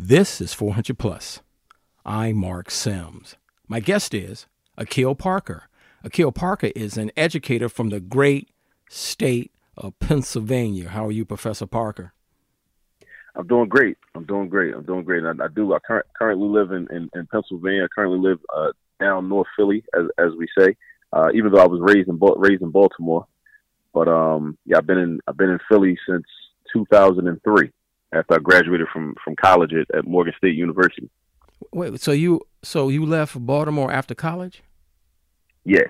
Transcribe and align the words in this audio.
This 0.00 0.40
is 0.40 0.54
400 0.54 0.96
Plus. 0.96 1.40
I'm 2.06 2.36
Mark 2.36 2.70
Sims. 2.70 3.34
My 3.66 3.80
guest 3.80 4.14
is 4.14 4.46
Akil 4.76 5.16
Parker. 5.16 5.64
Akil 6.04 6.30
Parker 6.30 6.70
is 6.76 6.96
an 6.96 7.10
educator 7.16 7.68
from 7.68 7.88
the 7.88 7.98
great 7.98 8.48
state 8.88 9.50
of 9.76 9.98
Pennsylvania. 9.98 10.90
How 10.90 11.06
are 11.06 11.10
you, 11.10 11.24
Professor 11.24 11.66
Parker? 11.66 12.12
I'm 13.34 13.48
doing 13.48 13.68
great. 13.68 13.98
I'm 14.14 14.22
doing 14.24 14.48
great. 14.48 14.72
I'm 14.72 14.84
doing 14.84 15.02
great. 15.02 15.24
I, 15.24 15.30
I 15.30 15.48
do. 15.48 15.74
I 15.74 15.80
cur- 15.80 16.06
currently 16.16 16.46
live 16.46 16.70
in, 16.70 16.86
in, 16.94 17.10
in, 17.16 17.26
Pennsylvania. 17.26 17.82
I 17.82 17.88
currently 17.92 18.20
live 18.20 18.38
uh, 18.56 18.70
down 19.00 19.28
North 19.28 19.48
Philly, 19.56 19.82
as, 19.98 20.04
as 20.16 20.32
we 20.38 20.46
say. 20.56 20.76
Uh, 21.12 21.30
even 21.34 21.50
though 21.50 21.60
I 21.60 21.66
was 21.66 21.80
raised 21.82 22.08
in 22.08 22.20
raised 22.36 22.62
in 22.62 22.70
Baltimore, 22.70 23.26
but 23.92 24.06
um, 24.06 24.58
yeah, 24.64 24.78
I've 24.78 24.86
been 24.86 24.98
in 24.98 25.20
I've 25.26 25.36
been 25.36 25.50
in 25.50 25.58
Philly 25.68 25.98
since 26.08 26.24
2003 26.72 27.72
after 28.12 28.34
I 28.34 28.38
graduated 28.38 28.88
from 28.92 29.14
from 29.22 29.36
college 29.36 29.72
at, 29.72 29.94
at 29.96 30.06
Morgan 30.06 30.34
State 30.36 30.54
University. 30.54 31.08
Wait, 31.72 32.00
so 32.00 32.12
you 32.12 32.40
so 32.62 32.88
you 32.88 33.04
left 33.04 33.38
Baltimore 33.44 33.90
after 33.90 34.14
college? 34.14 34.62
Yeah. 35.64 35.86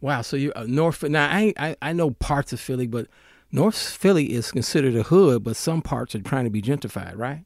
Wow. 0.00 0.22
So 0.22 0.36
you 0.36 0.52
uh, 0.54 0.64
North 0.68 1.02
now 1.02 1.28
I, 1.28 1.52
I 1.56 1.76
I 1.82 1.92
know 1.92 2.10
parts 2.12 2.52
of 2.52 2.60
Philly, 2.60 2.86
but 2.86 3.08
North 3.50 3.78
Philly 3.78 4.32
is 4.32 4.52
considered 4.52 4.94
a 4.94 5.02
hood, 5.02 5.44
but 5.44 5.56
some 5.56 5.82
parts 5.82 6.14
are 6.14 6.20
trying 6.20 6.44
to 6.44 6.50
be 6.50 6.62
gentrified, 6.62 7.16
right? 7.16 7.44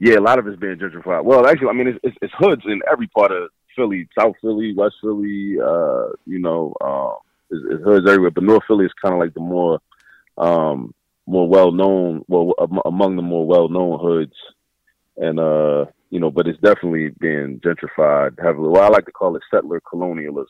Yeah, 0.00 0.18
a 0.18 0.20
lot 0.20 0.38
of 0.38 0.46
it's 0.46 0.58
being 0.58 0.76
gentrified. 0.76 1.24
Well, 1.24 1.46
actually, 1.46 1.68
I 1.68 1.72
mean, 1.72 1.88
it's, 1.88 1.98
it's, 2.02 2.16
it's 2.20 2.34
hoods 2.36 2.62
in 2.66 2.80
every 2.90 3.06
part 3.08 3.30
of 3.32 3.48
Philly, 3.76 4.08
South 4.18 4.34
Philly, 4.40 4.74
West 4.76 4.96
Philly. 5.00 5.56
Uh, 5.60 6.08
you 6.26 6.38
know, 6.38 6.74
uh, 6.80 7.14
it's, 7.50 7.64
it's 7.70 7.84
hoods 7.84 8.08
everywhere. 8.08 8.30
But 8.30 8.44
North 8.44 8.62
Philly 8.66 8.86
is 8.86 8.92
kind 9.02 9.14
of 9.14 9.20
like 9.20 9.34
the 9.34 9.40
more 9.40 9.80
um, 10.38 10.94
more 11.26 11.48
well 11.48 11.72
known, 11.72 12.24
well 12.28 12.52
among 12.84 13.16
the 13.16 13.22
more 13.22 13.46
well 13.46 13.68
known 13.68 13.98
hoods, 14.00 14.36
and 15.16 15.38
uh, 15.40 15.86
you 16.10 16.20
know, 16.20 16.30
but 16.30 16.46
it's 16.46 16.60
definitely 16.60 17.10
being 17.20 17.60
gentrified 17.60 18.38
heavily. 18.42 18.68
Well, 18.68 18.82
I 18.82 18.88
like 18.88 19.06
to 19.06 19.12
call 19.12 19.36
it 19.36 19.42
settler 19.50 19.80
colonialism. 19.80 20.46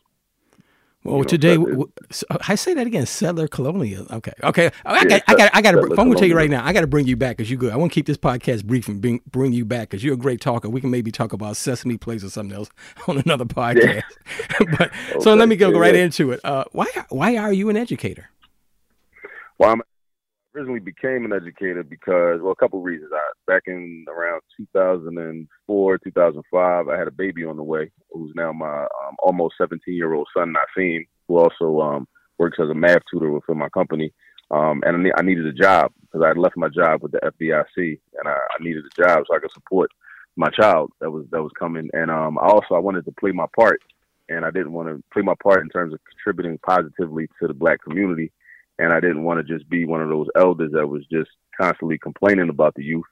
Well, 1.04 1.16
you 1.16 1.20
know, 1.20 1.24
today 1.24 1.58
I 2.48 2.54
say 2.54 2.72
that 2.72 2.86
again. 2.86 3.04
Settler 3.04 3.46
colonial. 3.46 4.06
Okay, 4.10 4.32
okay. 4.42 4.70
I 4.86 5.04
got, 5.04 5.10
yeah, 5.10 5.20
I 5.28 5.34
got, 5.34 5.50
I 5.54 5.60
got. 5.60 5.74
I'm 5.74 5.88
going 5.88 6.12
to 6.12 6.18
tell 6.18 6.28
you 6.28 6.34
right 6.34 6.48
now. 6.48 6.64
I 6.64 6.72
got 6.72 6.80
to 6.80 6.86
bring 6.86 7.06
you 7.06 7.14
back 7.14 7.36
because 7.36 7.50
you're 7.50 7.58
good. 7.58 7.74
I 7.74 7.76
want 7.76 7.92
to 7.92 7.94
keep 7.94 8.06
this 8.06 8.16
podcast 8.16 8.64
brief 8.64 8.88
and 8.88 9.02
bring 9.02 9.20
bring 9.30 9.52
you 9.52 9.66
back 9.66 9.90
because 9.90 10.02
you're 10.02 10.14
a 10.14 10.18
great 10.18 10.40
talker. 10.40 10.70
We 10.70 10.80
can 10.80 10.90
maybe 10.90 11.12
talk 11.12 11.34
about 11.34 11.58
Sesame 11.58 11.98
Place 11.98 12.24
or 12.24 12.30
something 12.30 12.56
else 12.56 12.70
on 13.06 13.18
another 13.18 13.44
podcast. 13.44 14.02
Yeah. 14.02 14.66
but 14.78 14.90
okay. 15.10 15.20
so 15.20 15.34
let 15.34 15.46
me 15.46 15.56
go, 15.56 15.70
go 15.70 15.78
right 15.78 15.94
into 15.94 16.32
it. 16.32 16.40
Uh, 16.42 16.64
why 16.72 16.86
why 17.10 17.36
are 17.36 17.52
you 17.52 17.68
an 17.68 17.76
educator? 17.76 18.30
Well, 19.58 19.72
I'm 19.72 19.82
originally 20.54 20.80
became 20.80 21.24
an 21.24 21.32
educator 21.32 21.82
because, 21.82 22.40
well, 22.40 22.52
a 22.52 22.56
couple 22.56 22.78
of 22.78 22.84
reasons. 22.84 23.10
I, 23.12 23.52
back 23.52 23.62
in 23.66 24.04
around 24.08 24.42
2004, 24.56 25.98
2005, 25.98 26.88
I 26.88 26.98
had 26.98 27.08
a 27.08 27.12
baby 27.12 27.44
on 27.44 27.56
the 27.56 27.62
way, 27.62 27.90
who's 28.12 28.32
now 28.34 28.52
my 28.52 28.82
um, 28.82 29.16
almost 29.20 29.56
17 29.58 29.94
year 29.94 30.14
old 30.14 30.28
son, 30.36 30.54
Nasim, 30.54 31.06
who 31.28 31.38
also 31.38 31.80
um, 31.80 32.08
works 32.38 32.58
as 32.60 32.70
a 32.70 32.74
math 32.74 33.02
tutor 33.10 33.30
within 33.30 33.58
my 33.58 33.68
company. 33.68 34.12
Um, 34.50 34.82
and 34.84 34.96
I, 34.96 35.00
ne- 35.00 35.12
I, 35.16 35.22
needed 35.22 35.46
a 35.46 35.52
job 35.52 35.90
because 36.02 36.22
I 36.22 36.28
had 36.28 36.38
left 36.38 36.56
my 36.56 36.68
job 36.68 37.02
with 37.02 37.12
the 37.12 37.18
FDIC, 37.18 37.98
and 38.18 38.28
I, 38.28 38.32
I, 38.32 38.62
needed 38.62 38.84
a 38.84 39.02
job 39.02 39.24
so 39.26 39.34
I 39.34 39.40
could 39.40 39.50
support 39.52 39.90
my 40.36 40.48
child 40.50 40.92
that 41.00 41.10
was 41.10 41.24
that 41.30 41.42
was 41.42 41.52
coming. 41.58 41.88
And 41.94 42.10
um, 42.10 42.38
I 42.38 42.46
also 42.46 42.74
I 42.74 42.78
wanted 42.78 43.06
to 43.06 43.12
play 43.12 43.32
my 43.32 43.46
part, 43.56 43.80
and 44.28 44.44
I 44.44 44.50
didn't 44.50 44.72
want 44.72 44.88
to 44.88 45.02
play 45.12 45.22
my 45.22 45.34
part 45.42 45.62
in 45.62 45.70
terms 45.70 45.94
of 45.94 46.00
contributing 46.04 46.58
positively 46.58 47.28
to 47.40 47.48
the 47.48 47.54
black 47.54 47.82
community 47.82 48.32
and 48.78 48.92
I 48.92 49.00
didn't 49.00 49.24
want 49.24 49.44
to 49.44 49.54
just 49.54 49.68
be 49.68 49.84
one 49.84 50.02
of 50.02 50.08
those 50.08 50.28
elders 50.36 50.72
that 50.72 50.86
was 50.86 51.02
just 51.10 51.30
constantly 51.60 51.98
complaining 51.98 52.48
about 52.48 52.74
the 52.74 52.84
youth. 52.84 53.04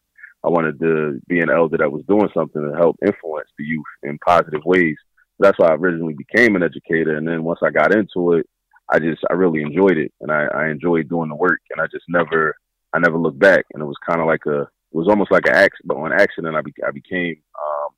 I 0.45 0.49
wanted 0.49 0.81
to 0.81 1.21
be 1.29 1.41
an 1.41 1.51
elder 1.51 1.79
that 1.79 1.93
was 1.93 2.03
doing 2.09 2.29
something 2.35 2.63
to 2.63 2.77
help 2.77 2.97
influence 3.05 3.49
the 3.57 3.65
youth 3.65 3.85
in 4.03 4.19
positive 4.19 4.63
ways. 4.65 4.97
That's 5.39 5.59
why 5.59 5.69
I 5.69 5.75
originally 5.75 6.15
became 6.15 6.57
an 6.57 6.63
educator, 6.63 7.17
and 7.17 7.27
then 7.27 7.45
once 7.45 7.61
I 7.63 7.71
got 7.71 7.95
into 7.95 8.33
it, 8.33 8.47
I 8.89 8.99
just 8.99 9.23
I 9.31 9.35
really 9.35 9.63
enjoyed 9.63 9.97
it, 9.97 10.13
and 10.21 10.31
I, 10.31 10.47
I 10.47 10.69
enjoyed 10.69 11.09
doing 11.09 11.29
the 11.29 11.37
work, 11.37 11.61
and 11.71 11.81
I 11.81 11.87
just 11.87 12.05
never 12.09 12.55
I 12.93 12.99
never 12.99 13.19
looked 13.19 13.39
back, 13.39 13.65
and 13.73 13.83
it 13.83 13.87
was 13.87 13.97
kind 14.07 14.21
of 14.21 14.27
like 14.27 14.45
a 14.47 14.63
it 14.63 14.99
was 14.99 15.09
almost 15.09 15.31
like 15.31 15.47
an 15.47 15.55
accident, 15.55 15.87
but 15.87 15.97
on 15.97 16.13
accident 16.13 16.55
I, 16.55 16.61
be, 16.61 16.75
I 16.87 16.91
became 16.91 17.37
um, 17.59 17.89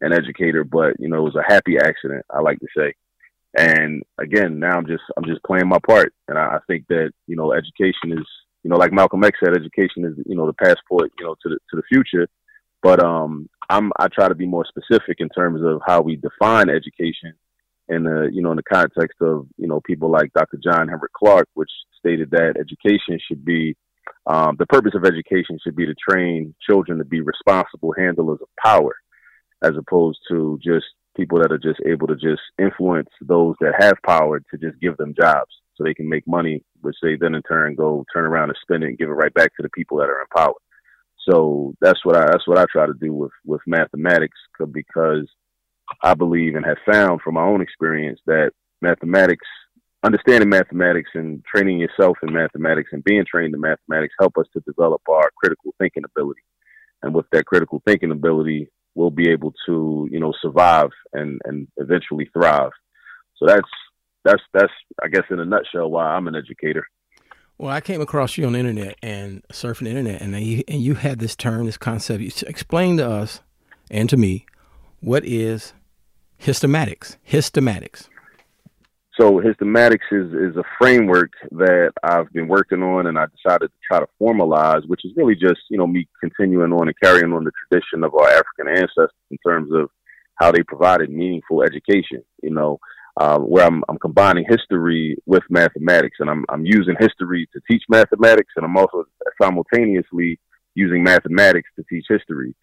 an 0.00 0.12
educator, 0.12 0.64
but 0.64 0.98
you 0.98 1.08
know 1.08 1.18
it 1.18 1.32
was 1.32 1.36
a 1.36 1.52
happy 1.52 1.78
accident. 1.78 2.24
I 2.30 2.40
like 2.40 2.58
to 2.60 2.66
say. 2.76 2.94
And 3.56 4.02
again, 4.18 4.58
now 4.58 4.76
I'm 4.76 4.86
just 4.86 5.02
I'm 5.16 5.24
just 5.24 5.42
playing 5.44 5.68
my 5.68 5.78
part, 5.86 6.12
and 6.30 6.38
I, 6.38 6.56
I 6.56 6.58
think 6.66 6.86
that 6.88 7.10
you 7.26 7.36
know 7.36 7.52
education 7.52 8.12
is 8.12 8.26
you 8.62 8.70
know 8.70 8.76
like 8.76 8.92
Malcolm 8.92 9.24
X 9.24 9.38
said, 9.44 9.54
education 9.54 10.04
is 10.04 10.14
you 10.24 10.36
know 10.36 10.46
the 10.46 10.54
passport 10.54 11.12
you 11.18 11.26
know 11.26 11.34
to 11.42 11.48
the 11.50 11.58
to 11.70 11.76
the 11.76 11.82
future. 11.92 12.26
But 12.82 13.04
um, 13.04 13.46
I'm 13.68 13.92
I 13.98 14.08
try 14.08 14.28
to 14.28 14.34
be 14.34 14.46
more 14.46 14.64
specific 14.64 15.16
in 15.18 15.28
terms 15.28 15.60
of 15.62 15.82
how 15.86 16.00
we 16.00 16.16
define 16.16 16.70
education, 16.70 17.34
in 17.88 18.04
the 18.04 18.30
you 18.32 18.42
know 18.42 18.52
in 18.52 18.56
the 18.56 18.62
context 18.62 19.20
of 19.20 19.46
you 19.58 19.68
know 19.68 19.80
people 19.84 20.10
like 20.10 20.32
Dr. 20.32 20.58
John 20.62 20.88
Henrik 20.88 21.12
Clarke, 21.12 21.48
which 21.54 21.70
stated 21.98 22.30
that 22.30 22.54
education 22.58 23.18
should 23.26 23.44
be 23.44 23.76
um, 24.26 24.56
the 24.58 24.66
purpose 24.66 24.92
of 24.94 25.04
education 25.04 25.58
should 25.62 25.76
be 25.76 25.86
to 25.86 25.94
train 26.08 26.54
children 26.68 26.98
to 26.98 27.04
be 27.04 27.20
responsible 27.20 27.92
handlers 27.98 28.38
of 28.40 28.48
power, 28.62 28.94
as 29.62 29.72
opposed 29.76 30.18
to 30.30 30.58
just 30.62 30.86
people 31.16 31.38
that 31.40 31.52
are 31.52 31.58
just 31.58 31.80
able 31.86 32.06
to 32.06 32.14
just 32.14 32.40
influence 32.58 33.08
those 33.20 33.56
that 33.60 33.74
have 33.78 33.94
power 34.06 34.38
to 34.38 34.56
just 34.58 34.80
give 34.80 34.96
them 34.96 35.12
jobs 35.20 35.52
so 35.80 35.84
they 35.84 35.94
can 35.94 36.08
make 36.08 36.26
money, 36.26 36.62
which 36.82 36.96
they 37.02 37.16
then 37.16 37.34
in 37.34 37.42
turn 37.42 37.74
go 37.74 38.04
turn 38.12 38.24
around 38.24 38.50
and 38.50 38.58
spend 38.60 38.82
it 38.84 38.88
and 38.88 38.98
give 38.98 39.08
it 39.08 39.12
right 39.12 39.32
back 39.32 39.54
to 39.56 39.62
the 39.62 39.70
people 39.70 39.98
that 39.98 40.10
are 40.10 40.20
in 40.20 40.26
power. 40.36 40.54
So 41.28 41.74
that's 41.80 42.04
what 42.04 42.16
I 42.16 42.26
that's 42.26 42.46
what 42.46 42.58
I 42.58 42.66
try 42.70 42.86
to 42.86 42.94
do 43.00 43.12
with 43.12 43.32
with 43.44 43.60
mathematics 43.66 44.36
because 44.72 45.26
I 46.02 46.14
believe 46.14 46.54
and 46.54 46.64
have 46.66 46.78
found 46.90 47.20
from 47.22 47.34
my 47.34 47.42
own 47.42 47.60
experience 47.62 48.20
that 48.26 48.52
mathematics, 48.80 49.46
understanding 50.02 50.48
mathematics 50.48 51.10
and 51.14 51.42
training 51.44 51.78
yourself 51.78 52.18
in 52.22 52.32
mathematics 52.32 52.90
and 52.92 53.04
being 53.04 53.24
trained 53.30 53.54
in 53.54 53.60
mathematics 53.60 54.14
help 54.18 54.36
us 54.38 54.46
to 54.52 54.60
develop 54.60 55.02
our 55.08 55.30
critical 55.36 55.74
thinking 55.78 56.04
ability. 56.04 56.42
And 57.02 57.14
with 57.14 57.26
that 57.32 57.46
critical 57.46 57.82
thinking 57.86 58.10
ability, 58.10 58.68
we'll 58.94 59.10
be 59.10 59.30
able 59.30 59.54
to 59.66 60.08
you 60.10 60.20
know 60.20 60.34
survive 60.42 60.90
and 61.12 61.40
and 61.44 61.68
eventually 61.78 62.28
thrive. 62.34 62.72
So 63.36 63.46
that's 63.46 63.68
that's 64.24 64.42
that's 64.52 64.72
I 65.02 65.08
guess 65.08 65.24
in 65.30 65.40
a 65.40 65.44
nutshell 65.44 65.90
why 65.90 66.06
I'm 66.06 66.28
an 66.28 66.36
educator. 66.36 66.84
Well, 67.58 67.70
I 67.70 67.82
came 67.82 68.00
across 68.00 68.38
you 68.38 68.46
on 68.46 68.54
the 68.54 68.58
internet 68.58 68.96
and 69.02 69.42
surfing 69.52 69.84
the 69.84 69.90
internet, 69.90 70.22
and 70.22 70.34
you 70.40 70.64
and 70.66 70.80
you 70.80 70.94
had 70.94 71.18
this 71.18 71.36
term, 71.36 71.66
this 71.66 71.76
concept. 71.76 72.22
You 72.22 72.30
explain 72.46 72.96
to 72.96 73.08
us 73.08 73.40
and 73.90 74.08
to 74.08 74.16
me 74.16 74.46
what 75.00 75.24
is 75.24 75.74
histomatics. 76.38 77.16
Histomatics. 77.22 78.08
So 79.20 79.38
histomatics 79.38 80.06
is, 80.10 80.32
is 80.32 80.56
a 80.56 80.62
framework 80.80 81.32
that 81.50 81.92
I've 82.02 82.32
been 82.32 82.48
working 82.48 82.82
on 82.82 83.06
and 83.06 83.18
I 83.18 83.26
decided 83.26 83.68
to 83.68 83.76
try 83.86 83.98
to 83.98 84.06
formalize, 84.20 84.88
which 84.88 85.04
is 85.04 85.12
really 85.14 85.34
just, 85.34 85.60
you 85.68 85.76
know, 85.76 85.86
me 85.86 86.08
continuing 86.20 86.72
on 86.72 86.88
and 86.88 86.96
carrying 87.02 87.34
on 87.34 87.44
the 87.44 87.50
tradition 87.68 88.02
of 88.02 88.14
our 88.14 88.28
African 88.28 88.68
ancestors 88.68 89.10
in 89.30 89.36
terms 89.46 89.70
of 89.74 89.90
how 90.36 90.50
they 90.50 90.62
provided 90.62 91.10
meaningful 91.10 91.62
education, 91.62 92.22
you 92.42 92.48
know, 92.48 92.78
um, 93.20 93.42
where 93.42 93.66
I'm, 93.66 93.84
I'm 93.88 93.98
combining 93.98 94.46
history 94.48 95.14
with 95.26 95.42
mathematics 95.50 96.16
and 96.20 96.30
I'm, 96.30 96.44
I'm 96.48 96.64
using 96.64 96.96
history 96.98 97.46
to 97.52 97.60
teach 97.70 97.82
mathematics 97.88 98.54
and 98.56 98.64
I'm 98.64 98.76
also 98.78 99.04
simultaneously 99.40 100.40
using 100.74 101.02
mathematics 101.04 101.68
to 101.76 101.84
teach 101.90 102.06
history. 102.08 102.54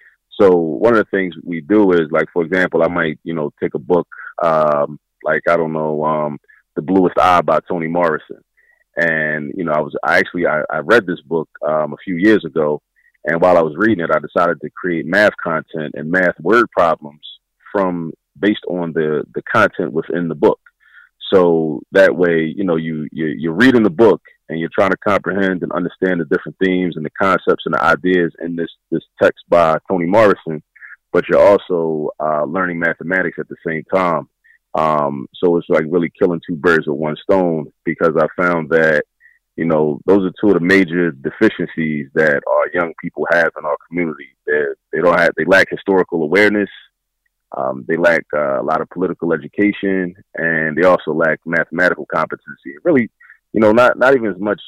So 0.42 0.56
one 0.56 0.96
of 0.96 1.00
the 1.00 1.18
things 1.18 1.36
we 1.44 1.62
do 1.62 1.92
is 1.92 2.10
like, 2.12 2.26
for 2.34 2.44
example, 2.44 2.82
I 2.82 2.88
might, 2.88 3.20
you 3.24 3.36
know, 3.36 3.52
take 3.62 3.76
a 3.76 3.80
book, 3.80 4.08
um, 4.44 5.00
like 5.24 5.44
I 5.48 5.58
don't 5.58 5.74
know, 5.74 6.04
um, 6.04 6.40
The 6.76 6.82
Bluest 6.82 7.20
Eye 7.20 7.42
by 7.42 7.60
Toni 7.68 7.88
Morrison. 7.88 8.42
And 8.96 9.54
you 9.56 9.64
know, 9.64 9.74
I 9.74 9.80
was 9.80 9.96
I 10.04 10.18
actually 10.18 10.48
I, 10.48 10.62
I 10.72 10.80
read 10.80 11.06
this 11.06 11.22
book 11.22 11.48
um, 11.68 11.94
a 11.94 11.98
few 12.04 12.16
years 12.16 12.44
ago, 12.44 12.82
and 13.26 13.40
while 13.40 13.56
I 13.56 13.62
was 13.62 13.76
reading 13.78 14.04
it, 14.04 14.10
I 14.10 14.18
decided 14.18 14.60
to 14.62 14.72
create 14.72 15.06
math 15.06 15.34
content 15.44 15.94
and 15.94 16.10
math 16.10 16.34
word 16.40 16.66
problems 16.72 17.22
from 17.72 18.12
based 18.40 18.66
on 18.68 18.94
the 18.94 19.24
the 19.34 19.42
content 19.54 19.94
within 19.94 20.28
the 20.28 20.36
book. 20.36 20.60
So 21.34 21.82
that 21.92 22.16
way, 22.16 22.54
you 22.56 22.64
know, 22.64 22.78
you, 22.78 23.08
you 23.12 23.28
you're 23.28 23.54
reading 23.54 23.84
the 23.84 23.90
book 23.90 24.22
and 24.50 24.60
you're 24.60 24.70
trying 24.74 24.92
to 24.92 24.98
comprehend 24.98 25.62
and 25.62 25.72
understand 25.74 26.22
the 26.22 26.26
different 26.26 26.58
themes 26.64 26.96
and 26.96 27.06
the 27.06 27.10
concepts 27.22 27.64
and 27.66 27.74
the 27.76 27.84
ideas 27.84 28.32
in 28.42 28.56
this 28.56 28.70
this 28.92 29.04
text 29.22 29.44
by 29.50 29.78
Toni 29.90 30.06
Morrison, 30.06 30.64
but 31.12 31.28
you're 31.28 31.46
also 31.46 32.10
uh, 32.20 32.46
learning 32.46 32.80
mathematics 32.80 33.38
at 33.40 33.50
the 33.50 33.58
same 33.66 33.84
time. 33.94 34.30
Um, 34.74 35.28
so 35.36 35.58
it's 35.58 35.70
like 35.70 35.86
really 35.90 36.12
killing 36.20 36.42
two 36.48 36.56
birds 36.56 36.88
with 36.88 36.98
one 36.98 37.16
stone 37.24 37.72
because 37.84 38.14
I 38.18 38.28
found 38.42 38.70
that, 38.70 39.04
you 39.56 39.66
know, 39.66 40.00
those 40.06 40.24
are 40.24 40.34
two 40.40 40.50
of 40.50 40.54
the 40.54 40.66
major 40.66 41.12
deficiencies 41.12 42.08
that 42.14 42.42
our 42.48 42.70
young 42.74 42.94
people 43.02 43.26
have 43.32 43.52
in 43.58 43.66
our 43.66 43.78
community. 43.88 44.30
They 44.46 44.62
they 44.94 45.02
don't 45.02 45.20
have 45.20 45.32
they 45.36 45.46
lack 45.46 45.68
historical 45.70 46.24
awareness, 46.24 46.70
um, 47.56 47.86
they 47.88 47.96
lack 47.96 48.26
uh, 48.34 48.62
a 48.62 48.64
lot 48.64 48.82
of 48.82 48.90
political 48.90 49.34
education, 49.34 50.16
and 50.36 50.78
they 50.78 50.84
also 50.84 51.14
lack 51.14 51.40
mathematical 51.46 52.06
competency. 52.14 52.76
Really, 52.84 53.10
you 53.54 53.62
know, 53.62 53.72
not 53.72 53.98
not 53.98 54.16
even 54.16 54.30
as 54.32 54.40
much 54.40 54.62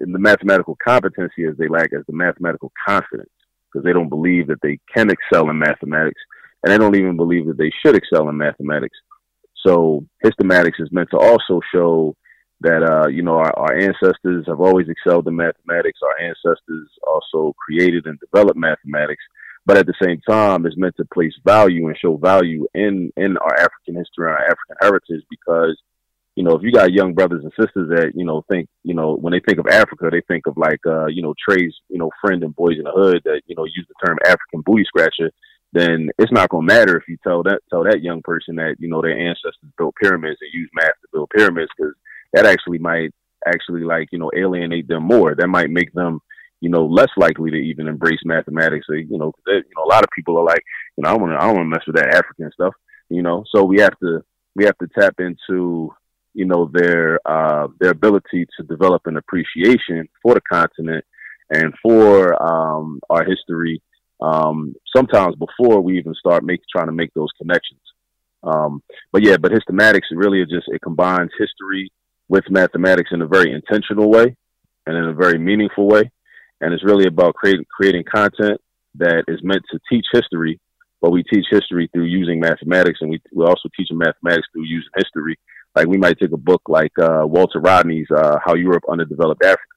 in 0.00 0.12
the 0.12 0.18
mathematical 0.18 0.76
competency 0.82 1.44
as 1.44 1.56
they 1.58 1.68
lack 1.68 1.92
as 1.92 2.04
the 2.06 2.14
mathematical 2.14 2.72
confidence. 2.86 3.30
because 3.70 3.84
they 3.84 3.92
don't 3.92 4.08
believe 4.08 4.46
that 4.46 4.60
they 4.62 4.78
can 4.94 5.10
excel 5.10 5.50
in 5.50 5.58
mathematics, 5.58 6.20
and 6.62 6.72
they 6.72 6.78
don't 6.78 6.96
even 6.96 7.16
believe 7.16 7.46
that 7.46 7.58
they 7.58 7.70
should 7.84 7.96
excel 7.96 8.28
in 8.28 8.36
mathematics. 8.36 8.96
So 9.64 10.04
Histomatics 10.24 10.80
is 10.80 10.90
meant 10.90 11.10
to 11.10 11.18
also 11.18 11.60
show 11.72 12.16
that 12.62 12.82
uh, 12.82 13.08
you 13.08 13.22
know 13.22 13.36
our, 13.36 13.52
our, 13.58 13.76
ancestors 13.76 14.44
have 14.46 14.60
always 14.60 14.88
excelled 14.88 15.26
in 15.28 15.36
mathematics. 15.36 16.00
Our 16.02 16.18
ancestors 16.18 16.88
also 17.06 17.54
created 17.64 18.06
and 18.06 18.18
developed 18.20 18.58
mathematics, 18.58 19.22
but 19.66 19.76
at 19.76 19.86
the 19.86 19.94
same 20.02 20.20
time, 20.28 20.66
it's 20.66 20.76
meant 20.76 20.96
to 20.96 21.04
place 21.12 21.34
value 21.44 21.86
and 21.86 21.96
show 21.96 22.16
value 22.16 22.66
in 22.74 23.12
in 23.16 23.36
our 23.36 23.54
African 23.54 23.96
history 23.96 24.26
and 24.26 24.34
our 24.34 24.42
African 24.42 24.76
heritage 24.80 25.24
because 25.30 25.80
you 26.34 26.44
know 26.44 26.56
if 26.56 26.62
you 26.62 26.72
got 26.72 26.92
young 26.92 27.14
brothers 27.14 27.44
and 27.44 27.52
sisters 27.58 27.88
that 27.90 28.12
you 28.14 28.24
know 28.24 28.44
think 28.50 28.68
you 28.82 28.94
know 28.94 29.14
when 29.14 29.32
they 29.32 29.40
think 29.40 29.58
of 29.58 29.66
Africa, 29.66 30.08
they 30.10 30.22
think 30.28 30.46
of 30.46 30.56
like 30.56 30.80
uh, 30.86 31.06
you 31.06 31.22
know 31.22 31.34
Tre's 31.38 31.76
you 31.88 31.98
know 31.98 32.10
friend 32.20 32.42
and 32.42 32.54
boys 32.54 32.78
in 32.78 32.84
the 32.84 32.92
hood 32.92 33.22
that 33.24 33.42
you 33.46 33.54
know 33.56 33.64
use 33.64 33.86
the 33.88 34.06
term 34.06 34.18
African 34.24 34.62
booty 34.64 34.84
scratcher 34.84 35.30
then 35.72 36.10
it's 36.18 36.32
not 36.32 36.50
to 36.50 36.60
matter 36.60 36.96
if 36.96 37.08
you 37.08 37.16
tell 37.22 37.42
that 37.42 37.60
tell 37.70 37.84
that 37.84 38.02
young 38.02 38.20
person 38.22 38.56
that 38.56 38.76
you 38.78 38.88
know 38.88 39.00
their 39.00 39.18
ancestors 39.18 39.56
built 39.78 39.94
pyramids 40.00 40.38
and 40.40 40.52
used 40.52 40.70
math 40.74 40.92
to 41.00 41.08
build 41.12 41.30
pyramids 41.30 41.70
because 41.76 41.94
that 42.32 42.46
actually 42.46 42.78
might 42.78 43.10
actually 43.46 43.82
like 43.82 44.08
you 44.12 44.18
know 44.18 44.30
alienate 44.36 44.86
them 44.88 45.04
more. 45.04 45.34
That 45.34 45.48
might 45.48 45.70
make 45.70 45.92
them 45.92 46.20
you 46.62 46.68
know 46.68 46.86
less 46.86 47.10
likely 47.16 47.50
to 47.50 47.56
even 47.56 47.88
embrace 47.88 48.20
mathematics. 48.24 48.86
You 48.88 49.18
know, 49.18 49.32
they, 49.44 49.54
you 49.54 49.74
know 49.76 49.84
a 49.84 49.92
lot 49.92 50.04
of 50.04 50.10
people 50.14 50.38
are 50.38 50.44
like 50.44 50.62
you 50.96 51.02
know 51.02 51.10
I 51.10 51.14
want 51.14 51.32
to 51.32 51.36
I 51.36 51.46
don't 51.46 51.56
want 51.56 51.66
to 51.66 51.70
mess 51.70 51.86
with 51.86 51.96
that 51.96 52.14
African 52.14 52.50
stuff. 52.52 52.72
You 53.10 53.22
know, 53.22 53.44
so 53.52 53.64
we 53.64 53.80
have 53.80 53.98
to 53.98 54.20
we 54.54 54.64
have 54.64 54.78
to 54.78 54.86
tap 54.96 55.16
into 55.18 55.92
you 56.34 56.44
know 56.46 56.70
their 56.72 57.18
uh, 57.26 57.66
their 57.80 57.90
ability 57.90 58.46
to 58.56 58.62
develop 58.62 59.02
an 59.06 59.16
appreciation 59.16 60.08
for 60.22 60.34
the 60.34 60.40
continent 60.40 61.04
and 61.50 61.74
for 61.82 62.40
um, 62.40 63.00
our 63.10 63.24
history. 63.24 63.82
Um, 64.20 64.76
sometimes 64.94 65.34
before 65.34 65.80
we 65.80 65.98
even 65.98 66.14
start 66.14 66.44
make, 66.44 66.60
trying 66.70 66.86
to 66.86 66.92
make 66.92 67.12
those 67.12 67.30
connections. 67.38 67.80
Um, 68.44 68.80
but 69.10 69.24
yeah, 69.24 69.36
but 69.36 69.50
Histomatics 69.50 70.06
really 70.12 70.44
just 70.44 70.68
it 70.68 70.80
combines 70.80 71.30
history 71.36 71.90
with 72.28 72.44
mathematics 72.48 73.10
in 73.12 73.20
a 73.20 73.26
very 73.26 73.52
intentional 73.52 74.08
way 74.08 74.36
and 74.86 74.96
in 74.96 75.04
a 75.04 75.12
very 75.12 75.38
meaningful 75.38 75.88
way. 75.88 76.08
And 76.62 76.72
it's 76.72 76.84
really 76.84 77.06
about 77.06 77.34
creating 77.34 77.66
creating 77.76 78.04
content 78.04 78.60
that 78.94 79.24
is 79.26 79.40
meant 79.42 79.62
to 79.72 79.80
teach 79.90 80.06
history, 80.12 80.60
but 81.00 81.10
we 81.10 81.24
teach 81.24 81.44
history 81.50 81.90
through 81.92 82.04
using 82.04 82.38
mathematics, 82.38 83.00
and 83.00 83.10
we 83.10 83.20
we 83.34 83.44
also 83.44 83.68
teach 83.76 83.88
mathematics 83.90 84.46
through 84.52 84.64
using 84.64 84.90
history. 84.96 85.36
Like 85.74 85.88
we 85.88 85.98
might 85.98 86.18
take 86.20 86.32
a 86.32 86.36
book 86.36 86.62
like 86.68 86.92
uh, 87.00 87.24
Walter 87.24 87.58
Rodney's 87.58 88.06
uh, 88.14 88.38
"How 88.44 88.54
Europe 88.54 88.84
Underdeveloped 88.88 89.44
Africa," 89.44 89.74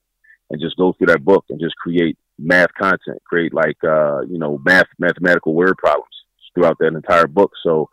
and 0.52 0.62
just 0.62 0.78
go 0.78 0.94
through 0.94 1.08
that 1.08 1.26
book 1.26 1.46
and 1.50 1.60
just 1.60 1.76
create 1.78 2.18
math 2.38 2.74
content, 2.80 3.20
create 3.26 3.54
like 3.54 3.78
uh, 3.84 4.22
you 4.22 4.38
know 4.38 4.62
math 4.64 4.88
mathematical 5.00 5.56
word 5.56 5.78
problems 5.78 6.14
throughout 6.54 6.78
that 6.80 6.94
entire 6.94 7.28
book. 7.28 7.52
So 7.64 7.90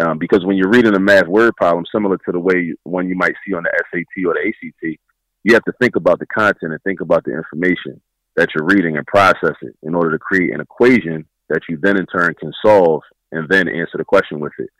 um, 0.00 0.16
because 0.16 0.42
when 0.46 0.56
you're 0.56 0.70
reading 0.70 0.94
a 0.94 1.00
math 1.00 1.26
word 1.26 1.54
problem, 1.56 1.84
similar 1.92 2.16
to 2.16 2.32
the 2.32 2.40
way 2.40 2.72
one 2.84 3.08
you 3.08 3.14
might 3.14 3.34
see 3.46 3.52
on 3.52 3.64
the 3.64 3.70
SAT 3.90 4.24
or 4.26 4.32
the 4.32 4.48
ACT, 4.48 4.98
you 5.44 5.52
have 5.52 5.64
to 5.64 5.72
think 5.80 5.96
about 5.96 6.18
the 6.18 6.26
content 6.26 6.72
and 6.72 6.82
think 6.82 7.02
about 7.02 7.24
the 7.24 7.36
information 7.36 8.00
that 8.36 8.48
you're 8.54 8.66
reading 8.66 8.96
and 8.96 9.06
process 9.06 9.56
it 9.62 9.76
in 9.82 9.94
order 9.94 10.10
to 10.10 10.18
create 10.18 10.54
an 10.54 10.60
equation 10.60 11.26
that 11.48 11.62
you 11.68 11.78
then 11.80 11.98
in 11.98 12.06
turn 12.06 12.34
can 12.34 12.52
solve 12.64 13.02
and 13.30 13.48
then 13.48 13.68
answer 13.68 13.98
the 13.98 14.04
question 14.04 14.40
with 14.40 14.52
it. 14.58 14.70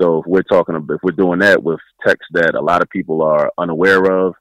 So 0.00 0.20
if 0.20 0.26
we're 0.26 0.42
talking 0.42 0.76
about, 0.76 0.94
if 0.94 1.00
we're 1.02 1.12
doing 1.12 1.40
that 1.40 1.62
with 1.62 1.80
text 2.06 2.28
that 2.32 2.54
a 2.54 2.60
lot 2.60 2.82
of 2.82 2.90
people 2.90 3.22
are 3.22 3.50
unaware 3.58 4.04
of, 4.04 4.34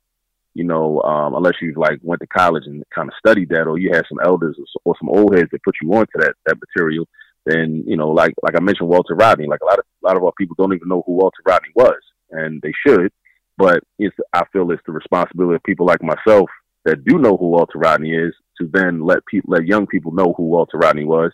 you 0.53 0.63
know, 0.63 1.01
um, 1.01 1.35
unless 1.35 1.55
you've 1.61 1.77
like 1.77 1.99
went 2.03 2.21
to 2.21 2.27
college 2.27 2.63
and 2.65 2.83
kind 2.93 3.07
of 3.07 3.13
studied 3.17 3.49
that, 3.49 3.67
or 3.67 3.77
you 3.77 3.91
had 3.93 4.05
some 4.09 4.19
elders 4.23 4.57
or, 4.85 4.95
some 4.99 5.09
old 5.09 5.35
heads 5.35 5.49
that 5.51 5.63
put 5.63 5.75
you 5.81 5.91
onto 5.93 6.19
that 6.19 6.33
that 6.45 6.57
material, 6.59 7.05
then 7.45 7.83
you 7.87 7.95
know, 7.95 8.09
like 8.09 8.33
like 8.41 8.55
I 8.55 8.59
mentioned, 8.59 8.89
Walter 8.89 9.15
Rodney. 9.15 9.47
Like 9.47 9.61
a 9.61 9.65
lot 9.65 9.79
of 9.79 9.85
a 10.03 10.07
lot 10.07 10.17
of 10.17 10.23
our 10.23 10.31
people 10.37 10.55
don't 10.57 10.73
even 10.73 10.87
know 10.87 11.03
who 11.05 11.13
Walter 11.13 11.41
Rodney 11.45 11.69
was, 11.75 12.01
and 12.31 12.61
they 12.61 12.73
should. 12.85 13.11
But 13.57 13.83
it's 13.99 14.15
I 14.33 14.43
feel 14.51 14.69
it's 14.71 14.81
the 14.85 14.91
responsibility 14.93 15.55
of 15.55 15.63
people 15.63 15.85
like 15.85 16.01
myself 16.01 16.49
that 16.85 17.05
do 17.05 17.19
know 17.19 17.37
who 17.37 17.49
Walter 17.49 17.77
Rodney 17.77 18.11
is 18.11 18.33
to 18.59 18.69
then 18.71 19.01
let 19.01 19.25
people 19.25 19.53
let 19.53 19.65
young 19.65 19.87
people 19.87 20.11
know 20.11 20.33
who 20.35 20.43
Walter 20.43 20.77
Rodney 20.77 21.05
was, 21.05 21.31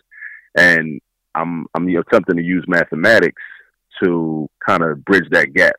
and 0.56 1.00
I'm 1.34 1.66
I'm 1.74 1.88
attempting 1.88 2.36
to 2.36 2.42
use 2.42 2.64
mathematics 2.68 3.42
to 4.02 4.48
kind 4.66 4.82
of 4.82 5.04
bridge 5.04 5.28
that 5.30 5.54
gap. 5.54 5.76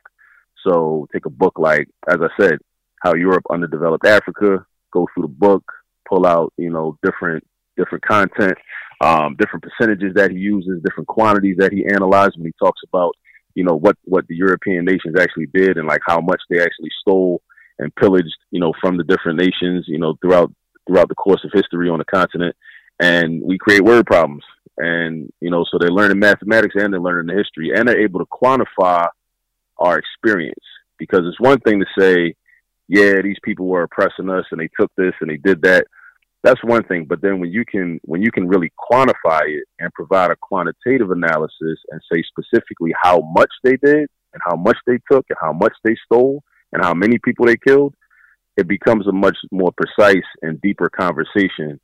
So 0.66 1.06
take 1.12 1.26
a 1.26 1.30
book 1.30 1.58
like, 1.58 1.88
as 2.08 2.16
I 2.20 2.28
said, 2.40 2.58
how 3.02 3.14
Europe 3.14 3.44
underdeveloped 3.50 4.06
Africa. 4.06 4.64
Go 4.92 5.06
through 5.12 5.24
the 5.24 5.28
book, 5.28 5.64
pull 6.08 6.26
out 6.26 6.52
you 6.56 6.70
know 6.70 6.98
different 7.02 7.44
different 7.76 8.04
content, 8.04 8.56
um, 9.00 9.36
different 9.38 9.64
percentages 9.64 10.14
that 10.14 10.30
he 10.30 10.38
uses, 10.38 10.82
different 10.82 11.08
quantities 11.08 11.56
that 11.58 11.72
he 11.72 11.84
analyzed 11.86 12.36
when 12.36 12.46
he 12.46 12.52
talks 12.58 12.80
about, 12.88 13.14
you 13.54 13.64
know, 13.64 13.74
what, 13.74 13.96
what 14.04 14.26
the 14.28 14.36
European 14.36 14.84
nations 14.84 15.16
actually 15.18 15.46
did 15.52 15.76
and 15.76 15.86
like 15.86 16.00
how 16.06 16.20
much 16.20 16.40
they 16.48 16.60
actually 16.60 16.90
stole 17.00 17.42
and 17.78 17.94
pillaged, 17.96 18.34
you 18.50 18.60
know, 18.60 18.72
from 18.80 18.96
the 18.96 19.04
different 19.04 19.38
nations, 19.38 19.84
you 19.86 19.98
know, 19.98 20.16
throughout, 20.20 20.50
throughout 20.86 21.08
the 21.08 21.14
course 21.14 21.44
of 21.44 21.50
history 21.52 21.88
on 21.88 21.98
the 21.98 22.04
continent. 22.04 22.54
And 23.00 23.42
we 23.42 23.58
create 23.58 23.84
word 23.84 24.06
problems. 24.06 24.44
And, 24.78 25.30
you 25.40 25.50
know, 25.50 25.64
so 25.70 25.78
they're 25.78 25.90
learning 25.90 26.18
mathematics 26.18 26.74
and 26.76 26.92
they're 26.92 27.00
learning 27.00 27.34
the 27.34 27.40
history 27.40 27.72
and 27.74 27.88
they're 27.88 28.00
able 28.00 28.20
to 28.20 28.26
quantify 28.26 29.06
our 29.78 29.98
experience 29.98 30.64
because 30.98 31.20
it's 31.24 31.40
one 31.40 31.60
thing 31.60 31.80
to 31.80 31.86
say, 31.98 32.34
yeah, 32.88 33.20
these 33.22 33.38
people 33.42 33.66
were 33.66 33.82
oppressing 33.82 34.30
us 34.30 34.44
and 34.50 34.60
they 34.60 34.68
took 34.78 34.90
this 34.96 35.12
and 35.20 35.30
they 35.30 35.38
did 35.38 35.62
that 35.62 35.86
that's 36.46 36.62
one 36.62 36.84
thing. 36.84 37.06
But 37.06 37.20
then 37.22 37.40
when 37.40 37.50
you 37.50 37.64
can 37.64 38.00
when 38.04 38.22
you 38.22 38.30
can 38.30 38.46
really 38.46 38.72
quantify 38.90 39.42
it 39.46 39.64
and 39.80 39.92
provide 39.94 40.30
a 40.30 40.36
quantitative 40.36 41.10
analysis 41.10 41.78
and 41.90 42.00
say 42.10 42.22
specifically 42.22 42.92
how 43.02 43.20
much 43.34 43.50
they 43.64 43.76
did 43.76 44.08
and 44.32 44.42
how 44.44 44.54
much 44.54 44.76
they 44.86 44.98
took 45.10 45.26
and 45.28 45.38
how 45.40 45.52
much 45.52 45.72
they 45.82 45.96
stole 46.04 46.42
and 46.72 46.84
how 46.84 46.94
many 46.94 47.18
people 47.24 47.46
they 47.46 47.56
killed, 47.56 47.94
it 48.56 48.66
becomes 48.66 49.06
a 49.06 49.12
much 49.12 49.36
more 49.50 49.72
precise 49.72 50.24
and 50.42 50.60
deeper 50.60 50.88
conversation 50.88 51.78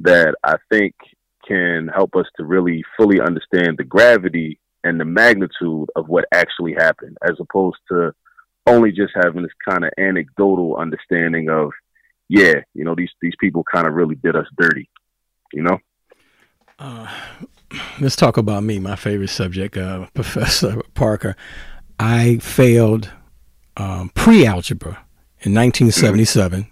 that 0.00 0.34
I 0.44 0.56
think 0.70 0.94
can 1.46 1.88
help 1.94 2.14
us 2.16 2.26
to 2.36 2.44
really 2.44 2.84
fully 2.96 3.20
understand 3.20 3.76
the 3.78 3.84
gravity 3.84 4.58
and 4.84 5.00
the 5.00 5.04
magnitude 5.04 5.88
of 5.96 6.08
what 6.08 6.26
actually 6.32 6.74
happened, 6.74 7.16
as 7.22 7.36
opposed 7.40 7.78
to 7.90 8.12
only 8.66 8.92
just 8.92 9.12
having 9.14 9.42
this 9.42 9.52
kind 9.68 9.84
of 9.84 9.90
anecdotal 9.98 10.76
understanding 10.76 11.48
of 11.48 11.70
yeah, 12.28 12.56
you 12.74 12.84
know, 12.84 12.94
these 12.94 13.10
these 13.22 13.34
people 13.40 13.64
kind 13.64 13.86
of 13.86 13.94
really 13.94 14.16
did 14.16 14.36
us 14.36 14.46
dirty, 14.58 14.88
you 15.52 15.62
know. 15.62 15.78
Uh, 16.78 17.08
let's 18.00 18.16
talk 18.16 18.36
about 18.36 18.62
me, 18.62 18.78
my 18.78 18.96
favorite 18.96 19.30
subject, 19.30 19.76
uh, 19.76 20.06
Professor 20.14 20.82
Parker. 20.94 21.36
I 21.98 22.36
failed 22.36 23.10
um, 23.76 24.10
pre-algebra 24.14 25.04
in 25.42 25.54
1977 25.54 26.62
mm-hmm. 26.62 26.70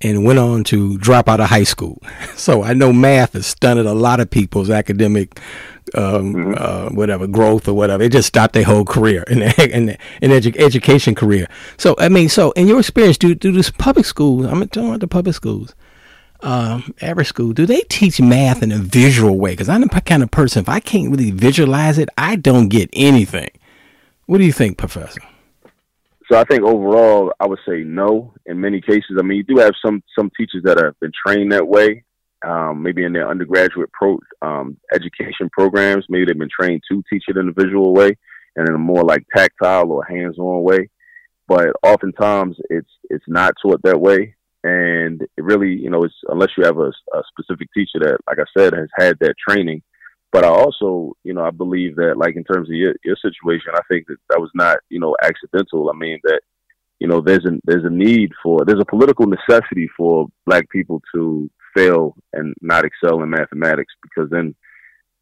and 0.00 0.24
went 0.24 0.38
on 0.38 0.64
to 0.64 0.98
drop 0.98 1.28
out 1.28 1.40
of 1.40 1.48
high 1.48 1.64
school. 1.64 2.00
So 2.36 2.62
I 2.62 2.74
know 2.74 2.92
math 2.92 3.32
has 3.32 3.46
stunted 3.46 3.86
a 3.86 3.94
lot 3.94 4.20
of 4.20 4.30
people's 4.30 4.70
academic 4.70 5.40
um, 5.94 6.34
mm-hmm. 6.34 6.54
uh, 6.56 6.90
whatever 6.90 7.26
growth 7.26 7.66
or 7.66 7.74
whatever. 7.74 8.02
It 8.02 8.12
just 8.12 8.28
stopped 8.28 8.54
their 8.54 8.64
whole 8.64 8.84
career 8.84 9.22
in 9.24 9.42
in, 9.42 9.96
in 10.20 10.30
edu- 10.30 10.56
education 10.58 11.14
career. 11.14 11.48
So 11.76 11.94
I 11.98 12.08
mean, 12.08 12.28
so 12.28 12.50
in 12.52 12.66
your 12.66 12.78
experience, 12.78 13.18
do 13.18 13.34
do 13.34 13.52
this 13.52 13.70
public 13.70 14.06
schools? 14.06 14.46
I'm 14.46 14.60
talking 14.68 14.88
about 14.88 15.00
the 15.00 15.08
public 15.08 15.34
schools. 15.34 15.74
Um, 16.40 16.94
every 17.00 17.24
school, 17.24 17.52
do 17.52 17.64
they 17.64 17.80
teach 17.88 18.20
math 18.20 18.62
in 18.62 18.70
a 18.70 18.78
visual 18.78 19.38
way? 19.38 19.52
Because 19.52 19.70
I'm 19.70 19.80
the 19.80 19.88
kind 19.88 20.22
of 20.22 20.30
person, 20.30 20.60
if 20.60 20.68
I 20.68 20.80
can't 20.80 21.10
really 21.10 21.30
visualize 21.30 21.98
it, 21.98 22.10
I 22.18 22.36
don't 22.36 22.68
get 22.68 22.90
anything. 22.92 23.48
What 24.26 24.38
do 24.38 24.44
you 24.44 24.52
think, 24.52 24.76
Professor? 24.76 25.22
So 26.30 26.38
I 26.38 26.44
think 26.44 26.62
overall, 26.64 27.32
I 27.38 27.46
would 27.46 27.60
say 27.68 27.84
no. 27.84 28.34
In 28.46 28.60
many 28.60 28.80
cases, 28.80 29.16
I 29.18 29.22
mean, 29.22 29.38
you 29.38 29.44
do 29.44 29.60
have 29.60 29.72
some 29.84 30.02
some 30.18 30.30
teachers 30.36 30.62
that 30.64 30.82
have 30.82 30.98
been 31.00 31.12
trained 31.24 31.52
that 31.52 31.66
way, 31.66 32.04
um, 32.44 32.82
maybe 32.82 33.04
in 33.04 33.12
their 33.12 33.28
undergraduate 33.28 33.90
pro 33.92 34.18
um, 34.42 34.76
education 34.92 35.48
programs. 35.52 36.04
Maybe 36.08 36.24
they've 36.24 36.38
been 36.38 36.48
trained 36.48 36.82
to 36.90 37.02
teach 37.08 37.24
it 37.28 37.36
in 37.36 37.48
a 37.48 37.52
visual 37.52 37.94
way 37.94 38.16
and 38.56 38.68
in 38.68 38.74
a 38.74 38.78
more 38.78 39.04
like 39.04 39.24
tactile 39.34 39.92
or 39.92 40.04
hands-on 40.04 40.62
way. 40.64 40.90
But 41.46 41.76
oftentimes 41.84 42.56
it's 42.70 42.90
it's 43.08 43.24
not 43.28 43.54
taught 43.62 43.80
that 43.84 44.00
way, 44.00 44.34
and 44.64 45.22
it 45.22 45.44
really, 45.44 45.74
you 45.74 45.90
know, 45.90 46.02
it's 46.02 46.14
unless 46.28 46.50
you 46.58 46.64
have 46.64 46.78
a, 46.78 46.90
a 47.14 47.22
specific 47.30 47.68
teacher 47.72 48.00
that, 48.00 48.18
like 48.26 48.38
I 48.40 48.58
said, 48.58 48.74
has 48.74 48.88
had 48.96 49.16
that 49.20 49.34
training. 49.48 49.82
But 50.32 50.44
I 50.44 50.48
also, 50.48 51.12
you 51.24 51.32
know, 51.32 51.44
I 51.44 51.50
believe 51.50 51.96
that, 51.96 52.16
like 52.18 52.36
in 52.36 52.44
terms 52.44 52.68
of 52.68 52.74
your, 52.74 52.94
your 53.04 53.16
situation, 53.16 53.72
I 53.74 53.80
think 53.88 54.06
that 54.08 54.18
that 54.30 54.40
was 54.40 54.50
not, 54.54 54.78
you 54.90 55.00
know, 55.00 55.16
accidental. 55.22 55.90
I 55.90 55.96
mean 55.96 56.18
that 56.24 56.40
you 56.98 57.08
know 57.08 57.20
there's 57.20 57.44
a 57.44 57.52
there's 57.64 57.84
a 57.84 57.90
need 57.90 58.32
for 58.42 58.64
there's 58.64 58.80
a 58.80 58.84
political 58.84 59.26
necessity 59.26 59.88
for 59.96 60.26
black 60.46 60.68
people 60.70 61.02
to 61.14 61.50
fail 61.74 62.14
and 62.32 62.54
not 62.62 62.84
excel 62.84 63.22
in 63.22 63.30
mathematics 63.30 63.92
because 64.02 64.30
then 64.30 64.54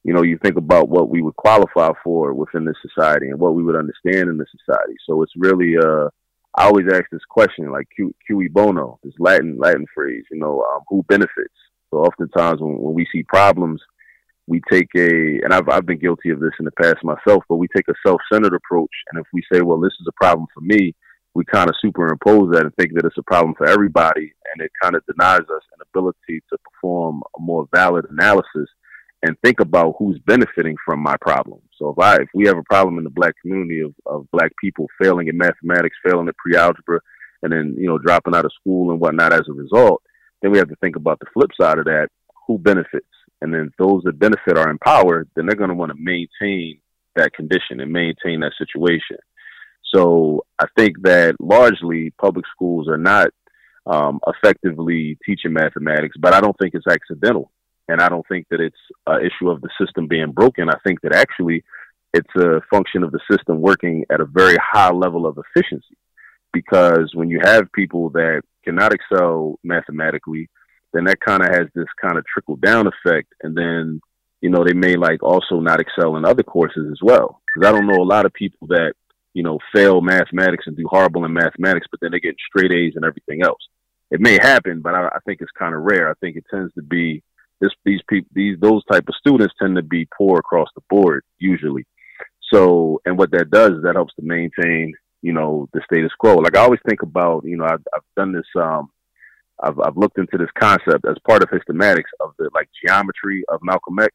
you 0.05 0.13
know 0.13 0.23
you 0.23 0.39
think 0.39 0.57
about 0.57 0.89
what 0.89 1.09
we 1.09 1.23
would 1.23 1.37
qualify 1.37 1.91
for 2.03 2.33
within 2.33 2.65
this 2.65 2.77
society 2.81 3.29
and 3.29 3.41
what 3.41 3.55
we 3.55 3.63
would 3.65 3.77
understand 3.77 4.29
in 4.29 4.37
the 4.37 4.47
society 4.51 4.95
so 5.05 5.23
it's 5.23 5.33
really 5.37 5.77
uh 5.77 6.09
I 6.57 6.67
always 6.67 6.87
ask 6.93 7.05
this 7.11 7.25
question 7.29 7.73
like 7.73 7.89
cui 7.97 8.49
bono 8.49 9.01
this 9.03 9.15
Latin 9.19 9.59
Latin 9.59 9.87
phrase 9.93 10.25
you 10.31 10.39
know 10.39 10.65
um, 10.73 10.83
who 10.89 11.03
benefits 11.09 11.59
So 11.91 11.99
oftentimes 11.99 12.61
when, 12.61 12.79
when 12.79 12.95
we 12.95 13.07
see 13.13 13.25
problems, 13.25 13.81
we 14.47 14.61
take 14.71 14.89
a, 14.97 15.41
and 15.43 15.53
I've, 15.53 15.69
I've 15.69 15.87
been 15.87 15.99
guilty 15.99 16.31
of 16.31 16.41
this 16.41 16.53
in 16.59 16.67
the 16.67 16.73
past 16.73 17.03
myself, 17.03 17.45
but 17.49 17.57
we 17.57 17.69
take 17.75 17.89
a 17.89 17.95
self-centered 18.07 18.55
approach. 18.55 18.91
And 19.11 19.21
if 19.21 19.27
we 19.33 19.43
say, 19.51 19.63
well, 19.63 19.81
this 19.81 19.95
is 20.01 20.07
a 20.07 20.13
problem 20.23 20.47
for 20.53 20.61
me, 20.61 20.95
we 21.35 21.45
kind 21.47 21.69
of 21.69 21.77
superimpose 21.81 22.53
that 22.53 22.65
and 22.65 22.75
think 22.77 22.93
that 22.95 23.05
it's 23.05 23.19
a 23.19 23.23
problem 23.23 23.55
for 23.57 23.67
everybody. 23.67 24.33
And 24.53 24.65
it 24.65 24.71
kind 24.83 24.95
of 24.95 25.03
denies 25.07 25.41
us 25.41 25.63
an 25.73 25.87
ability 25.91 26.43
to 26.51 26.59
perform 26.59 27.23
a 27.37 27.41
more 27.41 27.67
valid 27.75 28.05
analysis 28.11 28.69
and 29.23 29.37
think 29.43 29.61
about 29.61 29.97
who's 29.99 30.19
benefiting 30.27 30.77
from 30.85 31.01
my 31.01 31.17
problem. 31.23 31.61
So 31.79 31.89
if 31.89 31.99
I, 31.99 32.17
if 32.17 32.29
we 32.35 32.47
have 32.47 32.59
a 32.59 32.63
problem 32.65 32.99
in 32.99 33.05
the 33.05 33.11
black 33.11 33.35
community 33.41 33.81
of, 33.81 33.95
of 34.05 34.31
black 34.31 34.53
people 34.61 34.87
failing 35.01 35.29
in 35.29 35.39
mathematics, 35.39 35.97
failing 36.05 36.29
at 36.29 36.37
pre-algebra, 36.37 37.01
and 37.43 37.51
then, 37.51 37.75
you 37.79 37.87
know, 37.87 37.99
dropping 37.99 38.35
out 38.35 38.45
of 38.45 38.53
school 38.61 38.91
and 38.91 39.01
whatnot 39.01 39.33
as 39.33 39.49
a 39.49 39.53
result, 39.53 40.03
then 40.43 40.53
we 40.53 40.59
have 40.59 40.69
to 40.69 40.77
think 40.77 40.97
about 40.97 41.19
the 41.21 41.27
flip 41.33 41.51
side 41.59 41.79
of 41.79 41.87
that, 41.87 42.09
who 42.47 42.59
benefits 42.59 43.07
and 43.41 43.53
then 43.53 43.71
those 43.79 44.03
that 44.05 44.19
benefit 44.19 44.57
are 44.57 44.71
empowered, 44.71 45.29
then 45.35 45.47
they're 45.47 45.57
going 45.57 45.71
to 45.71 45.76
want 45.76 45.93
to 45.93 45.99
maintain 45.99 46.79
that 47.17 47.33
condition 47.33 47.81
and 47.81 47.93
maintain 47.93 48.41
that 48.41 48.53
situation. 48.59 49.17
So 49.95 50.45
I 50.59 50.67
think 50.76 51.03
that 51.03 51.37
largely 51.41 52.11
public 52.21 52.47
schools 52.53 52.88
are 52.88 52.99
not 52.99 53.29
um, 53.87 54.19
effectively 54.26 55.19
teaching 55.25 55.53
mathematics, 55.53 56.17
but 56.19 56.35
I 56.35 56.41
don't 56.41 56.57
think 56.59 56.75
it's 56.75 56.87
accidental. 56.87 57.50
And 57.88 58.00
I 58.00 58.09
don't 58.09 58.26
think 58.29 58.47
that 58.50 58.61
it's 58.61 58.76
an 59.07 59.21
issue 59.21 59.50
of 59.50 59.61
the 59.61 59.69
system 59.79 60.09
being 60.09 60.33
broken. 60.33 60.71
I 60.71 60.79
think 60.85 61.03
that 61.03 61.14
actually 61.14 61.62
it's 62.14 62.35
a 62.37 62.61
function 62.71 63.03
of 63.03 63.12
the 63.12 63.21
system 63.31 63.61
working 63.61 64.05
at 64.11 64.21
a 64.21 64.25
very 64.25 64.57
high 64.62 64.91
level 64.91 65.26
of 65.26 65.38
efficiency. 65.38 65.97
Because 66.53 67.11
when 67.14 67.29
you 67.29 67.41
have 67.43 67.71
people 67.73 68.11
that 68.11 68.43
cannot 68.64 68.95
excel 68.95 69.59
mathematically, 69.62 70.49
then 70.95 71.05
that 71.05 71.21
kind 71.21 71.43
of 71.43 71.49
has 71.49 71.67
this 71.75 71.89
kind 72.01 72.17
of 72.17 72.25
trickle 72.25 72.57
down 72.57 72.87
effect. 72.87 73.35
And 73.43 73.57
then, 73.57 74.01
you 74.41 74.49
know, 74.49 74.65
they 74.65 74.73
may 74.73 74.97
like 74.97 75.23
also 75.23 75.61
not 75.61 75.81
excel 75.81 76.17
in 76.17 76.25
other 76.25 76.43
courses 76.43 76.89
as 76.91 76.99
well. 77.03 77.43
Because 77.47 77.69
I 77.69 77.73
don't 77.73 77.87
know 77.87 78.03
a 78.03 78.05
lot 78.05 78.25
of 78.25 78.33
people 78.33 78.69
that, 78.69 78.95
you 79.35 79.43
know, 79.43 79.59
fail 79.75 80.01
mathematics 80.01 80.65
and 80.67 80.77
do 80.77 80.87
horrible 80.89 81.25
in 81.25 81.33
mathematics, 81.33 81.89
but 81.91 82.01
then 82.01 82.13
they 82.13 82.21
get 82.21 82.37
straight 82.49 82.71
A's 82.71 82.93
and 82.95 83.05
everything 83.05 83.43
else. 83.43 83.61
It 84.11 84.21
may 84.21 84.39
happen, 84.41 84.81
but 84.81 84.95
I, 84.95 85.09
I 85.09 85.19
think 85.27 85.41
it's 85.41 85.51
kind 85.59 85.75
of 85.75 85.83
rare. 85.83 86.09
I 86.09 86.15
think 86.21 86.37
it 86.37 86.45
tends 86.49 86.73
to 86.75 86.83
be 86.83 87.23
this, 87.61 87.73
these 87.85 88.01
people, 88.09 88.31
these, 88.33 88.57
those 88.61 88.85
type 88.85 89.09
of 89.09 89.15
students 89.17 89.55
tend 89.61 89.75
to 89.77 89.83
be 89.83 90.07
poor 90.17 90.39
across 90.39 90.69
the 90.77 90.83
board 90.89 91.25
usually. 91.39 91.85
So, 92.53 93.01
and 93.05 93.19
what 93.19 93.33
that 93.33 93.51
does 93.51 93.73
is 93.73 93.83
that 93.83 93.97
helps 93.97 94.15
to 94.15 94.23
maintain, 94.23 94.93
you 95.23 95.33
know, 95.33 95.69
the 95.73 95.81
status 95.85 96.13
quo. 96.19 96.37
Like 96.37 96.57
I 96.57 96.61
always 96.61 96.81
think 96.87 97.03
about, 97.03 97.45
you 97.45 97.57
know, 97.57 97.65
I've, 97.65 97.83
I've 97.93 98.03
done 98.17 98.33
this, 98.33 98.47
um, 98.57 98.91
I've, 99.63 99.79
I've 99.81 99.97
looked 99.97 100.19
into 100.19 100.37
this 100.37 100.51
concept 100.59 101.05
as 101.09 101.17
part 101.27 101.43
of 101.43 101.51
histomatics 101.51 102.11
of 102.21 102.35
the 102.39 102.51
like 102.55 102.69
geometry 102.85 103.45
of 103.49 103.61
Malcolm 103.63 103.99
X 103.99 104.13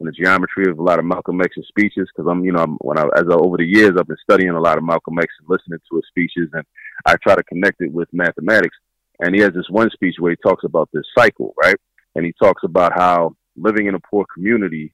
and 0.00 0.08
the 0.08 0.12
geometry 0.12 0.70
of 0.70 0.78
a 0.78 0.82
lot 0.82 0.98
of 0.98 1.04
Malcolm 1.04 1.40
X's 1.40 1.66
speeches. 1.68 2.08
Because 2.14 2.28
I'm, 2.30 2.44
you 2.44 2.52
know, 2.52 2.62
I'm, 2.62 2.74
when 2.80 2.98
I 2.98 3.04
as 3.16 3.24
I, 3.30 3.34
over 3.34 3.56
the 3.56 3.66
years 3.66 3.92
I've 3.98 4.08
been 4.08 4.16
studying 4.22 4.50
a 4.50 4.60
lot 4.60 4.78
of 4.78 4.84
Malcolm 4.84 5.18
X 5.18 5.28
and 5.38 5.48
listening 5.48 5.78
to 5.90 5.96
his 5.96 6.04
speeches, 6.08 6.50
and 6.52 6.64
I 7.06 7.16
try 7.22 7.34
to 7.34 7.42
connect 7.44 7.80
it 7.80 7.92
with 7.92 8.08
mathematics. 8.12 8.76
And 9.20 9.34
he 9.34 9.40
has 9.42 9.52
this 9.52 9.68
one 9.68 9.90
speech 9.90 10.16
where 10.18 10.30
he 10.30 10.36
talks 10.36 10.64
about 10.64 10.88
this 10.92 11.04
cycle, 11.16 11.54
right? 11.62 11.76
And 12.14 12.24
he 12.24 12.32
talks 12.42 12.62
about 12.64 12.92
how 12.94 13.36
living 13.56 13.86
in 13.86 13.94
a 13.94 14.00
poor 14.00 14.24
community, 14.32 14.92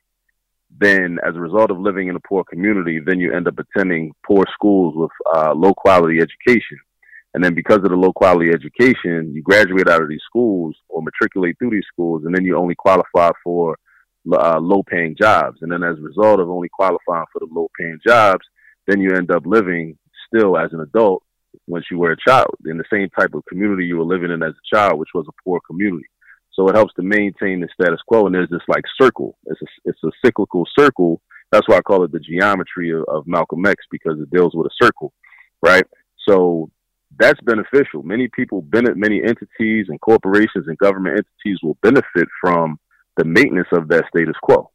then 0.79 1.19
as 1.25 1.37
a 1.37 1.41
result 1.41 1.71
of 1.71 1.79
living 1.79 2.09
in 2.09 2.17
a 2.17 2.21
poor 2.21 2.43
community, 2.45 2.99
then 2.99 3.21
you 3.21 3.33
end 3.33 3.47
up 3.47 3.55
attending 3.59 4.13
poor 4.27 4.45
schools 4.53 4.95
with 4.97 5.13
uh, 5.35 5.55
low 5.55 5.73
quality 5.73 6.19
education 6.19 6.79
and 7.37 7.45
then 7.45 7.53
because 7.53 7.77
of 7.85 7.91
the 7.91 7.97
low 7.97 8.15
quality 8.15 8.51
education, 8.51 9.31
you 9.35 9.43
graduate 9.43 9.89
out 9.89 10.01
of 10.01 10.09
these 10.09 10.23
schools 10.25 10.75
or 10.89 11.03
matriculate 11.03 11.59
through 11.59 11.69
these 11.69 11.85
schools, 11.93 12.23
and 12.25 12.35
then 12.35 12.47
you 12.47 12.57
only 12.57 12.75
qualify 12.75 13.31
for 13.45 13.77
uh, 14.33 14.59
low 14.59 14.83
paying 14.83 15.15
jobs. 15.15 15.59
And 15.61 15.71
then 15.71 15.83
as 15.83 15.99
a 15.99 16.01
result 16.01 16.41
of 16.41 16.49
only 16.49 16.71
qualifying 16.71 17.27
for 17.31 17.41
the 17.41 17.49
low 17.53 17.69
paying 17.79 17.99
jobs, 18.07 18.41
then 18.87 19.03
you 19.03 19.11
end 19.11 19.31
up 19.31 19.45
living 19.45 19.99
still 20.27 20.57
as 20.57 20.73
an 20.73 20.81
adult 20.81 21.23
once 21.67 21.85
you 21.91 21.99
were 21.99 22.13
a 22.13 22.17
child 22.27 22.55
in 22.65 22.79
the 22.79 22.85
same 22.91 23.11
type 23.11 23.35
of 23.35 23.45
community 23.45 23.85
you 23.85 23.99
were 23.99 24.05
living 24.05 24.31
in 24.31 24.43
as 24.43 24.55
a 24.55 24.75
child, 24.75 24.99
which 24.99 25.11
was 25.15 25.27
a 25.29 25.43
poor 25.45 25.61
community. 25.67 26.07
So 26.55 26.67
it 26.69 26.75
helps 26.75 26.95
to 26.95 27.03
maintain 27.03 27.61
the 27.61 27.69
status 27.79 28.01
quo. 28.09 28.25
And 28.25 28.35
there's 28.35 28.49
this 28.49 28.63
like 28.67 28.85
circle. 28.99 29.37
It's 29.45 29.61
a, 29.61 29.67
it's 29.85 30.03
a 30.05 30.11
cyclical 30.25 30.65
circle. 30.79 31.21
That's 31.53 31.69
why 31.69 31.77
I 31.77 31.83
call 31.83 32.03
it 32.05 32.13
the 32.13 32.19
geometry 32.19 32.93
of, 32.93 33.05
of 33.09 33.27
Malcolm 33.27 33.67
X 33.67 33.85
because 33.91 34.19
it 34.21 34.31
deals 34.31 34.55
with 34.55 34.69
a 34.69 34.85
circle, 34.85 35.13
right? 35.63 35.85
So 36.27 36.71
that's 37.19 37.41
beneficial. 37.43 38.03
Many 38.03 38.29
people 38.29 38.65
many 38.73 39.23
entities 39.23 39.87
and 39.89 40.01
corporations 40.01 40.67
and 40.67 40.77
government 40.79 41.19
entities 41.19 41.59
will 41.63 41.79
benefit 41.83 42.29
from 42.41 42.79
the 43.17 43.25
maintenance 43.25 43.69
of 43.73 43.89
that 43.89 44.05
status 44.09 44.37
quo, 44.43 44.71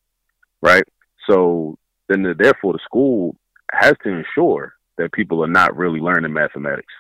right? 0.61 0.83
So 1.29 1.77
then, 2.07 2.23
the, 2.23 2.33
therefore, 2.33 2.73
the 2.73 2.79
school 2.83 3.35
has 3.71 3.93
to 4.03 4.09
ensure 4.09 4.73
that 4.97 5.11
people 5.13 5.43
are 5.43 5.47
not 5.47 5.77
really 5.77 5.99
learning 5.99 6.33
mathematics, 6.33 6.93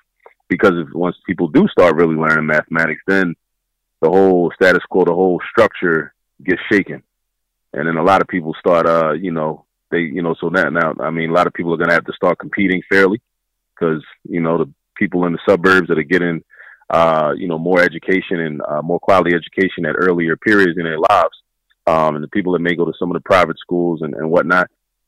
because 0.47 0.73
if 0.75 0.93
once 0.93 1.15
people 1.25 1.47
do 1.47 1.67
start 1.69 1.95
really 1.95 2.15
learning 2.15 2.45
mathematics, 2.45 3.01
then 3.07 3.35
the 4.01 4.09
whole 4.09 4.51
status 4.53 4.83
quo, 4.89 5.05
the 5.05 5.13
whole 5.13 5.41
structure 5.49 6.13
gets 6.43 6.61
shaken, 6.71 7.01
and 7.73 7.87
then 7.87 7.97
a 7.97 8.03
lot 8.03 8.21
of 8.21 8.27
people 8.27 8.55
start, 8.59 8.85
uh, 8.85 9.13
you 9.13 9.31
know, 9.31 9.65
they, 9.89 9.99
you 9.99 10.21
know, 10.21 10.35
so 10.39 10.49
now, 10.49 10.69
now, 10.69 10.93
I 10.99 11.09
mean, 11.09 11.29
a 11.29 11.33
lot 11.33 11.47
of 11.47 11.53
people 11.53 11.73
are 11.73 11.77
going 11.77 11.89
to 11.89 11.95
have 11.95 12.05
to 12.05 12.13
start 12.13 12.39
competing 12.39 12.81
fairly, 12.89 13.21
because 13.73 14.03
you 14.29 14.41
know 14.41 14.59
the 14.59 14.71
people 15.01 15.25
in 15.25 15.33
the 15.33 15.39
suburbs 15.49 15.87
that 15.87 15.97
are 15.97 16.03
getting, 16.03 16.43
uh, 16.91 17.33
you 17.35 17.47
know, 17.47 17.57
more 17.57 17.81
education 17.81 18.39
and 18.39 18.61
uh, 18.67 18.81
more 18.83 18.99
quality 18.99 19.35
education 19.35 19.85
at 19.85 19.95
earlier 19.97 20.37
periods 20.37 20.77
in 20.77 20.83
their 20.83 20.99
lives. 20.99 21.35
Um, 21.87 22.15
and 22.15 22.23
the 22.23 22.27
people 22.27 22.53
that 22.53 22.59
may 22.59 22.75
go 22.75 22.85
to 22.85 22.93
some 22.99 23.09
of 23.09 23.15
the 23.15 23.21
private 23.21 23.57
schools 23.57 24.01
and, 24.03 24.13
and 24.13 24.29
whatnot, 24.29 24.67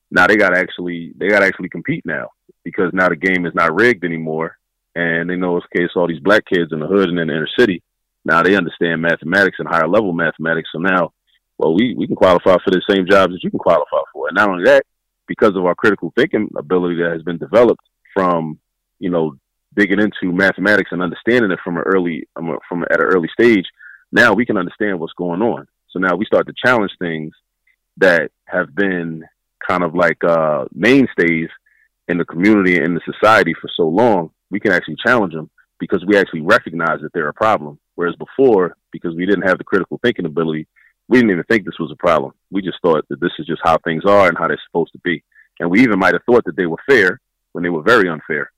now 0.10 0.26
they 0.26 0.36
got 0.36 0.50
to 0.50 0.60
actually 0.60 1.14
they 1.18 1.28
got 1.28 1.40
to 1.40 1.46
actually 1.46 1.70
compete 1.70 2.04
now 2.06 2.30
because 2.64 2.92
now 2.94 3.10
the 3.10 3.16
game 3.16 3.46
is 3.46 3.54
not 3.54 3.76
rigged 3.76 4.04
anymore, 4.04 4.58
and 4.96 5.30
they 5.30 5.36
know 5.36 5.58
it's 5.58 5.68
case 5.76 5.90
all 5.96 6.08
these 6.08 6.20
black 6.20 6.44
kids 6.52 6.72
in 6.72 6.80
the 6.80 6.88
hood 6.88 7.10
and 7.10 7.20
in 7.20 7.28
the 7.28 7.34
inner 7.34 7.50
city. 7.58 7.84
Now 8.26 8.42
they 8.42 8.56
understand 8.56 9.02
mathematics 9.02 9.58
and 9.60 9.68
higher 9.68 9.88
level 9.88 10.14
mathematics, 10.14 10.70
so 10.72 10.80
now, 10.80 11.14
well, 11.60 11.76
we 11.76 11.94
we 11.96 12.08
can 12.08 12.16
qualify 12.16 12.58
for 12.64 12.72
the 12.72 12.82
same 12.90 13.06
jobs 13.08 13.34
that 13.34 13.44
you 13.44 13.52
can 13.52 13.60
qualify 13.60 14.02
for, 14.12 14.28
and 14.28 14.36
not 14.36 14.50
only 14.50 14.66
that, 14.66 14.84
because 15.28 15.56
of 15.56 15.66
our 15.66 15.76
critical 15.76 16.12
thinking 16.16 16.50
ability 16.58 16.96
that 17.02 17.12
has 17.12 17.24
been 17.24 17.38
developed 17.38 17.86
from 18.14 18.60
you 19.00 19.10
know 19.10 19.36
digging 19.76 20.00
into 20.00 20.34
mathematics 20.34 20.92
and 20.92 21.02
understanding 21.02 21.52
it 21.52 21.60
from 21.64 21.78
an 21.78 21.84
early 21.86 22.28
um, 22.36 22.58
from 22.68 22.84
at 22.84 23.00
an 23.00 23.06
early 23.06 23.30
stage, 23.40 23.66
now 24.12 24.34
we 24.34 24.46
can 24.46 24.58
understand 24.58 25.00
what's 25.00 25.14
going 25.14 25.42
on. 25.42 25.68
So 25.90 26.00
now 26.00 26.16
we 26.16 26.26
start 26.26 26.48
to 26.48 26.54
challenge 26.66 26.92
things 27.00 27.34
that 27.98 28.32
have 28.46 28.74
been 28.76 29.24
kind 29.68 29.84
of 29.84 29.96
like 29.96 30.24
uh, 30.24 30.66
mainstays 30.74 31.50
in 32.08 32.18
the 32.18 32.26
community 32.26 32.78
and 32.78 32.86
in 32.86 32.94
the 32.96 33.14
society 33.14 33.54
for 33.54 33.70
so 33.76 33.88
long. 33.88 34.32
We 34.50 34.60
can 34.60 34.72
actually 34.72 34.98
challenge 35.04 35.34
them 35.34 35.50
because 35.80 36.06
we 36.06 36.18
actually 36.18 36.42
recognize 36.42 37.02
that 37.02 37.12
they're 37.14 37.30
a 37.30 37.34
problem. 37.34 37.80
Whereas 37.96 38.16
before, 38.16 38.76
because 38.92 39.16
we 39.16 39.26
didn't 39.26 39.48
have 39.48 39.58
the 39.58 39.64
critical 39.64 40.00
thinking 40.04 40.26
ability, 40.26 40.68
we 41.08 41.18
didn't 41.18 41.32
even 41.32 41.44
think 41.44 41.66
this 41.66 41.80
was 41.80 41.92
a 41.92 41.96
problem. 41.96 42.34
We 42.52 42.62
just 42.62 42.78
thought 42.82 43.06
that 43.10 43.20
this 43.20 43.32
is 43.40 43.46
just 43.46 43.62
how 43.64 43.78
things 43.80 44.06
are 44.06 44.28
and 44.28 44.38
how 44.38 44.48
they're 44.48 44.62
supposed 44.68 44.94
to 44.94 45.00
be. 45.00 45.24
And 45.60 45.70
we 45.70 45.82
even 45.82 46.00
might 46.00 46.14
have 46.14 46.24
thought 46.24 46.46
that 46.46 46.56
they 46.56 46.66
were 46.66 46.78
fair 46.90 47.20
when 47.52 47.64
they 47.64 47.70
were 47.70 47.84
very 47.84 48.10
unfair. 48.10 48.52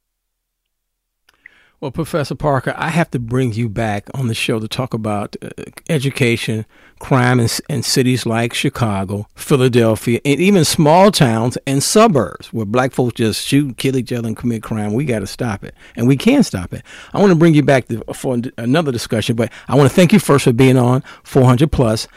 Well, 1.82 1.92
Professor 1.92 2.36
Parker, 2.36 2.74
I 2.78 2.90
have 2.90 3.12
to 3.12 3.20
bring 3.20 3.52
you 3.52 3.68
back 3.68 4.10
on 4.14 4.28
the 4.28 4.34
show 4.34 4.60
to 4.60 4.68
talk 4.68 4.94
about 4.94 5.36
uh, 5.42 5.50
education, 5.90 6.66
crime 7.00 7.38
in, 7.38 7.50
in, 7.70 7.84
cities 7.84 8.26
like 8.26 8.54
Chicago, 8.54 9.28
Philadelphia, 9.36 10.22
and 10.24 10.40
even 10.40 10.64
small 10.64 11.12
towns 11.12 11.58
and 11.68 11.84
suburbs 11.84 12.54
where 12.54 12.66
black 12.66 12.94
folks 12.94 13.16
just 13.16 13.46
shoot, 13.46 13.76
kill 13.78 13.98
each 13.98 14.14
other, 14.14 14.26
and 14.26 14.38
commit 14.38 14.64
crime. 14.64 14.94
We 14.94 15.04
got 15.04 15.20
to 15.20 15.28
stop 15.28 15.66
it, 15.66 15.76
and 15.98 16.08
we 16.08 16.16
can 16.16 16.44
stop 16.44 16.74
it. 16.74 16.82
I 17.14 17.20
want 17.20 17.32
to 17.32 17.38
bring 17.38 17.54
you 17.54 17.62
back 17.62 17.90
to, 17.90 18.02
for 18.14 18.38
another 18.58 18.94
discussion, 18.94 19.36
but 19.36 19.52
I 19.68 19.76
want 19.76 19.90
to 19.90 19.96
thank 19.96 20.14
you 20.14 20.20
first 20.20 20.46
for 20.46 20.54
being 20.54 20.78
on 20.78 21.04
400 21.24 21.74
Plus. 21.74 22.08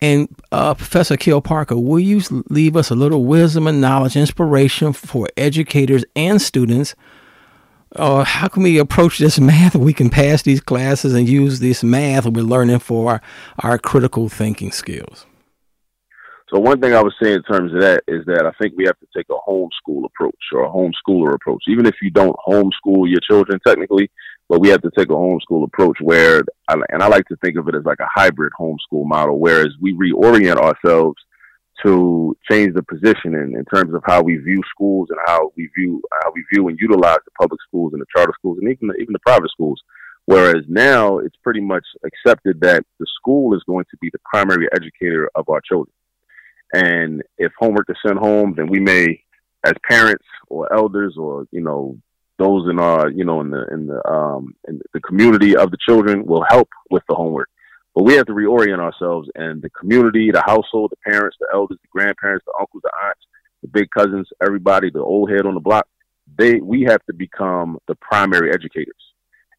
And 0.00 0.28
uh, 0.52 0.74
Professor 0.74 1.14
Akil 1.14 1.42
Parker, 1.42 1.76
will 1.76 1.98
you 1.98 2.22
leave 2.48 2.76
us 2.76 2.90
a 2.90 2.94
little 2.94 3.24
wisdom 3.24 3.66
and 3.66 3.80
knowledge, 3.80 4.16
inspiration 4.16 4.92
for 4.92 5.28
educators 5.36 6.04
and 6.14 6.40
students 6.40 6.94
uh, 7.96 8.24
how 8.24 8.48
can 8.48 8.62
we 8.62 8.78
approach 8.78 9.18
this 9.18 9.40
math? 9.40 9.74
We 9.74 9.92
can 9.92 10.10
pass 10.10 10.42
these 10.42 10.60
classes 10.60 11.14
and 11.14 11.28
use 11.28 11.60
this 11.60 11.82
math 11.82 12.26
we're 12.26 12.42
learning 12.42 12.78
for 12.78 13.12
our, 13.12 13.22
our 13.58 13.78
critical 13.78 14.28
thinking 14.28 14.72
skills. 14.72 15.26
So 16.52 16.58
one 16.58 16.80
thing 16.80 16.94
I 16.94 17.02
would 17.02 17.12
say 17.22 17.32
in 17.32 17.42
terms 17.44 17.72
of 17.72 17.80
that 17.80 18.02
is 18.08 18.24
that 18.26 18.44
I 18.44 18.50
think 18.60 18.74
we 18.76 18.84
have 18.84 18.98
to 18.98 19.06
take 19.16 19.26
a 19.30 19.50
homeschool 19.50 20.04
approach 20.04 20.34
or 20.52 20.64
a 20.64 20.68
homeschooler 20.68 21.34
approach. 21.34 21.62
Even 21.68 21.86
if 21.86 21.94
you 22.02 22.10
don't 22.10 22.36
homeschool 22.46 23.08
your 23.08 23.20
children 23.20 23.60
technically, 23.64 24.10
but 24.48 24.60
we 24.60 24.68
have 24.68 24.82
to 24.82 24.90
take 24.96 25.10
a 25.10 25.12
homeschool 25.12 25.64
approach 25.64 25.98
where, 26.00 26.42
and 26.68 27.02
I 27.02 27.06
like 27.06 27.26
to 27.26 27.36
think 27.36 27.56
of 27.56 27.68
it 27.68 27.76
as 27.76 27.84
like 27.84 28.00
a 28.00 28.08
hybrid 28.12 28.52
homeschool 28.58 29.06
model, 29.06 29.38
whereas 29.38 29.68
we 29.80 29.94
reorient 29.94 30.56
ourselves 30.56 31.22
to 31.84 32.36
change 32.50 32.74
the 32.74 32.82
positioning 32.82 33.54
in 33.56 33.64
terms 33.72 33.94
of 33.94 34.02
how 34.06 34.22
we 34.22 34.36
view 34.36 34.60
schools 34.70 35.08
and 35.10 35.18
how 35.26 35.50
we 35.56 35.68
view 35.76 36.02
how 36.22 36.30
we 36.34 36.44
view 36.52 36.68
and 36.68 36.78
utilize 36.78 37.18
the 37.24 37.30
public 37.40 37.60
schools 37.66 37.92
and 37.92 38.02
the 38.02 38.06
charter 38.14 38.32
schools 38.38 38.58
and 38.60 38.70
even 38.70 38.88
the, 38.88 38.94
even 38.94 39.12
the 39.12 39.18
private 39.20 39.50
schools, 39.50 39.80
Whereas 40.30 40.64
now 40.68 41.18
it's 41.18 41.34
pretty 41.42 41.60
much 41.60 41.84
accepted 42.04 42.60
that 42.60 42.84
the 43.00 43.06
school 43.18 43.52
is 43.56 43.64
going 43.66 43.84
to 43.90 43.96
be 44.00 44.10
the 44.12 44.20
primary 44.32 44.68
educator 44.72 45.28
of 45.34 45.48
our 45.48 45.60
children. 45.60 45.92
And 46.72 47.22
if 47.36 47.50
homework 47.58 47.86
is 47.90 47.96
sent 48.06 48.16
home, 48.16 48.54
then 48.56 48.68
we 48.68 48.78
may, 48.78 49.24
as 49.64 49.72
parents 49.88 50.24
or 50.48 50.72
elders 50.72 51.16
or, 51.18 51.46
you 51.50 51.60
know, 51.60 51.98
those 52.38 52.70
in 52.70 52.78
our, 52.78 53.10
you 53.10 53.24
know, 53.24 53.40
in 53.40 53.50
the, 53.50 53.66
in 53.72 53.88
the, 53.88 54.08
um, 54.08 54.54
in 54.68 54.80
the 54.94 55.00
community 55.00 55.56
of 55.56 55.72
the 55.72 55.78
children 55.84 56.24
will 56.24 56.44
help 56.48 56.68
with 56.90 57.02
the 57.08 57.14
homework. 57.16 57.48
But 58.00 58.06
we 58.06 58.14
have 58.14 58.24
to 58.28 58.32
reorient 58.32 58.78
ourselves 58.78 59.28
and 59.34 59.60
the 59.60 59.68
community, 59.68 60.30
the 60.30 60.40
household, 60.40 60.90
the 60.90 61.10
parents, 61.10 61.36
the 61.38 61.48
elders, 61.52 61.76
the 61.82 61.88
grandparents, 61.92 62.46
the 62.46 62.54
uncles, 62.58 62.80
the 62.82 62.90
aunts, 63.04 63.20
the 63.60 63.68
big 63.68 63.90
cousins, 63.90 64.26
everybody, 64.42 64.88
the 64.88 65.02
old 65.02 65.30
head 65.30 65.44
on 65.44 65.52
the 65.52 65.60
block, 65.60 65.86
they, 66.38 66.62
we 66.62 66.86
have 66.88 67.04
to 67.04 67.12
become 67.12 67.76
the 67.88 67.94
primary 67.96 68.54
educators. 68.54 68.96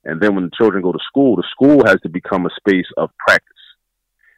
And 0.06 0.20
then 0.20 0.34
when 0.34 0.46
the 0.46 0.52
children 0.58 0.82
go 0.82 0.92
to 0.92 0.98
school, 1.08 1.36
the 1.36 1.44
school 1.52 1.86
has 1.86 2.02
to 2.02 2.10
become 2.10 2.48
a 2.48 2.50
space 2.58 2.88
of 2.98 3.12
practice, 3.20 3.62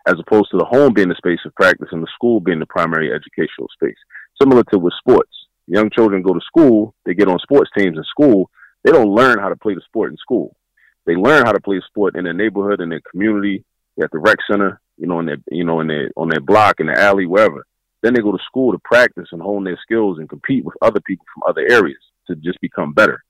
as 0.06 0.16
opposed 0.20 0.52
to 0.52 0.58
the 0.58 0.66
home 0.66 0.92
being 0.92 1.08
the 1.08 1.16
space 1.16 1.40
of 1.46 1.56
practice 1.56 1.88
and 1.94 2.04
the 2.04 2.12
school 2.14 2.42
being 2.42 2.60
the 2.60 2.66
primary 2.66 3.10
educational 3.10 3.70
space. 3.74 3.96
Similar 4.42 4.66
to 4.66 4.80
with 4.80 4.96
sports. 5.00 5.32
Young 5.66 5.90
children 5.90 6.24
go 6.24 6.34
to 6.34 6.42
school, 6.46 6.94
they 7.06 7.14
get 7.14 7.30
on 7.30 7.40
sports 7.40 7.72
teams 7.78 7.98
in 7.98 8.04
school, 8.04 8.50
they 8.84 8.92
don't 8.92 9.16
learn 9.16 9.40
how 9.40 9.48
to 9.48 9.56
play 9.56 9.76
the 9.76 9.82
sport 9.88 10.12
in 10.12 10.18
school. 10.18 10.58
They 11.06 11.16
learn 11.16 11.46
how 11.46 11.54
to 11.54 11.62
play 11.62 11.78
the 11.78 11.84
sport 11.88 12.18
in 12.18 12.26
their 12.26 12.34
neighborhood, 12.34 12.82
in 12.82 12.90
their 12.90 13.02
community, 13.10 13.64
at 14.02 14.12
the 14.12 14.20
rec 14.20 14.38
center, 14.50 14.80
you 14.98 15.08
know, 15.08 15.20
in 15.20 15.26
their 15.26 15.38
you 15.52 15.64
know, 15.64 15.80
in 15.82 15.88
their 15.88 16.10
on 16.16 16.30
their 16.30 16.42
block, 16.42 16.80
in 16.80 16.88
the 16.88 17.00
alley, 17.00 17.26
wherever. 17.26 17.66
Then 18.02 18.14
they 18.14 18.22
go 18.22 18.34
to 18.34 18.44
school 18.46 18.74
to 18.74 18.80
practice 18.84 19.30
and 19.32 19.42
hone 19.42 19.64
their 19.64 19.80
skills 19.82 20.20
and 20.20 20.28
compete 20.28 20.66
with 20.66 20.76
other 20.82 21.00
people 21.02 21.26
from 21.34 21.44
other 21.50 21.66
areas 21.70 22.00
to 22.28 22.36
just 22.36 22.60
become 22.60 22.94
better 22.94 23.24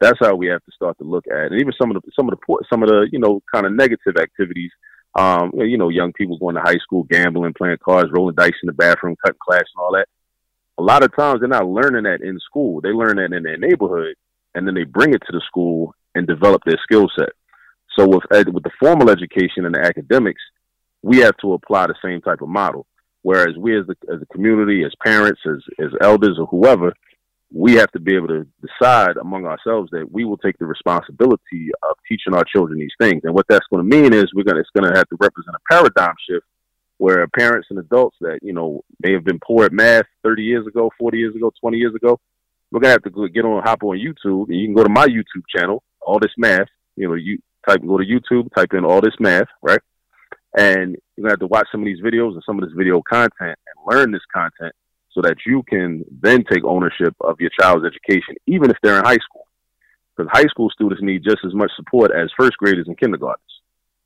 that's 0.00 0.18
how 0.18 0.34
we 0.34 0.46
have 0.46 0.64
to 0.64 0.72
start 0.72 0.96
to 0.98 1.04
look 1.04 1.26
at 1.30 1.38
it. 1.38 1.52
And 1.52 1.60
even 1.60 1.74
some 1.80 1.94
of 1.94 2.02
the 2.02 2.10
some 2.16 2.28
of 2.28 2.36
the 2.38 2.64
some 2.70 2.82
of 2.82 2.88
the 2.88 3.08
you 3.12 3.18
know 3.18 3.42
kind 3.52 3.66
of 3.66 3.72
negative 3.72 4.16
activities. 4.20 4.70
Um, 5.18 5.50
you 5.56 5.76
know, 5.76 5.88
young 5.88 6.12
people 6.12 6.38
going 6.38 6.54
to 6.54 6.60
high 6.60 6.78
school, 6.78 7.02
gambling, 7.02 7.52
playing 7.54 7.78
cards, 7.84 8.12
rolling 8.12 8.36
dice 8.36 8.52
in 8.62 8.68
the 8.68 8.72
bathroom, 8.72 9.16
cutting 9.20 9.40
class, 9.44 9.64
and 9.74 9.82
all 9.82 9.92
that. 9.94 10.06
A 10.78 10.82
lot 10.82 11.02
of 11.02 11.14
times 11.16 11.40
they're 11.40 11.48
not 11.48 11.66
learning 11.66 12.04
that 12.04 12.20
in 12.22 12.38
school. 12.38 12.80
They 12.80 12.90
learn 12.90 13.16
that 13.16 13.32
in 13.32 13.42
their 13.42 13.56
neighborhood, 13.56 14.14
and 14.54 14.64
then 14.64 14.74
they 14.76 14.84
bring 14.84 15.12
it 15.12 15.20
to 15.26 15.32
the 15.32 15.42
school 15.44 15.96
and 16.14 16.28
develop 16.28 16.62
their 16.64 16.78
skill 16.84 17.08
set. 17.18 17.30
So 18.00 18.08
with 18.08 18.24
ed- 18.32 18.48
with 18.48 18.62
the 18.62 18.70
formal 18.80 19.10
education 19.10 19.66
and 19.66 19.74
the 19.74 19.80
academics, 19.80 20.40
we 21.02 21.18
have 21.18 21.36
to 21.42 21.52
apply 21.52 21.86
the 21.86 21.94
same 22.02 22.22
type 22.22 22.40
of 22.40 22.48
model. 22.48 22.86
Whereas 23.22 23.56
we 23.58 23.78
as 23.78 23.86
the 23.86 23.96
as 24.12 24.22
a 24.22 24.26
community, 24.32 24.84
as 24.84 24.92
parents, 25.04 25.42
as 25.46 25.58
as 25.78 25.90
elders, 26.00 26.38
or 26.38 26.46
whoever, 26.46 26.94
we 27.52 27.74
have 27.74 27.90
to 27.92 28.00
be 28.00 28.16
able 28.16 28.28
to 28.28 28.46
decide 28.62 29.18
among 29.18 29.44
ourselves 29.44 29.90
that 29.90 30.10
we 30.10 30.24
will 30.24 30.38
take 30.38 30.56
the 30.58 30.64
responsibility 30.64 31.68
of 31.82 31.96
teaching 32.08 32.34
our 32.34 32.44
children 32.44 32.78
these 32.78 32.96
things. 32.98 33.20
And 33.24 33.34
what 33.34 33.46
that's 33.48 33.66
going 33.70 33.86
to 33.86 33.96
mean 33.96 34.14
is 34.14 34.32
we're 34.32 34.44
going 34.44 34.54
to, 34.54 34.60
it's 34.60 34.70
going 34.70 34.90
to 34.90 34.96
have 34.96 35.08
to 35.10 35.16
represent 35.20 35.56
a 35.56 35.72
paradigm 35.72 36.14
shift 36.26 36.46
where 36.96 37.26
parents 37.28 37.68
and 37.68 37.78
adults 37.78 38.16
that, 38.22 38.38
you 38.40 38.54
know, 38.54 38.82
may 39.02 39.12
have 39.12 39.24
been 39.24 39.40
poor 39.46 39.66
at 39.66 39.72
math 39.72 40.06
30 40.22 40.42
years 40.42 40.66
ago, 40.66 40.90
40 40.98 41.18
years 41.18 41.34
ago, 41.34 41.52
20 41.60 41.76
years 41.76 41.94
ago, 41.94 42.18
we're 42.70 42.80
to 42.80 42.88
have 42.88 43.02
to 43.02 43.28
get 43.28 43.44
on, 43.44 43.62
hop 43.62 43.82
on 43.82 43.98
YouTube 43.98 44.48
and 44.48 44.58
you 44.58 44.68
can 44.68 44.74
go 44.74 44.84
to 44.84 44.88
my 44.88 45.06
YouTube 45.06 45.44
channel, 45.54 45.82
all 46.00 46.18
this 46.18 46.32
math, 46.38 46.68
you 46.96 47.08
know, 47.08 47.14
you 47.14 47.38
type, 47.68 47.80
go 47.86 47.98
to 47.98 48.04
YouTube, 48.04 48.48
type 48.54 48.72
in 48.72 48.84
all 48.84 49.00
this 49.00 49.14
math, 49.20 49.48
right? 49.62 49.80
And 50.56 50.96
you're 51.16 51.28
to 51.28 51.32
have 51.32 51.40
to 51.40 51.46
watch 51.46 51.68
some 51.70 51.82
of 51.82 51.86
these 51.86 52.00
videos 52.00 52.32
and 52.32 52.42
some 52.44 52.60
of 52.60 52.68
this 52.68 52.76
video 52.76 53.02
content 53.02 53.30
and 53.40 53.86
learn 53.86 54.10
this 54.10 54.22
content 54.32 54.74
so 55.12 55.20
that 55.22 55.36
you 55.46 55.62
can 55.68 56.04
then 56.20 56.44
take 56.50 56.64
ownership 56.64 57.14
of 57.20 57.40
your 57.40 57.50
child's 57.58 57.84
education, 57.84 58.36
even 58.46 58.70
if 58.70 58.76
they're 58.82 58.98
in 58.98 59.04
high 59.04 59.18
school. 59.18 59.46
Because 60.16 60.30
high 60.32 60.48
school 60.48 60.70
students 60.70 61.02
need 61.02 61.24
just 61.24 61.44
as 61.44 61.54
much 61.54 61.70
support 61.76 62.10
as 62.12 62.30
first 62.38 62.56
graders 62.58 62.86
and 62.86 62.98
kindergartners. 62.98 63.60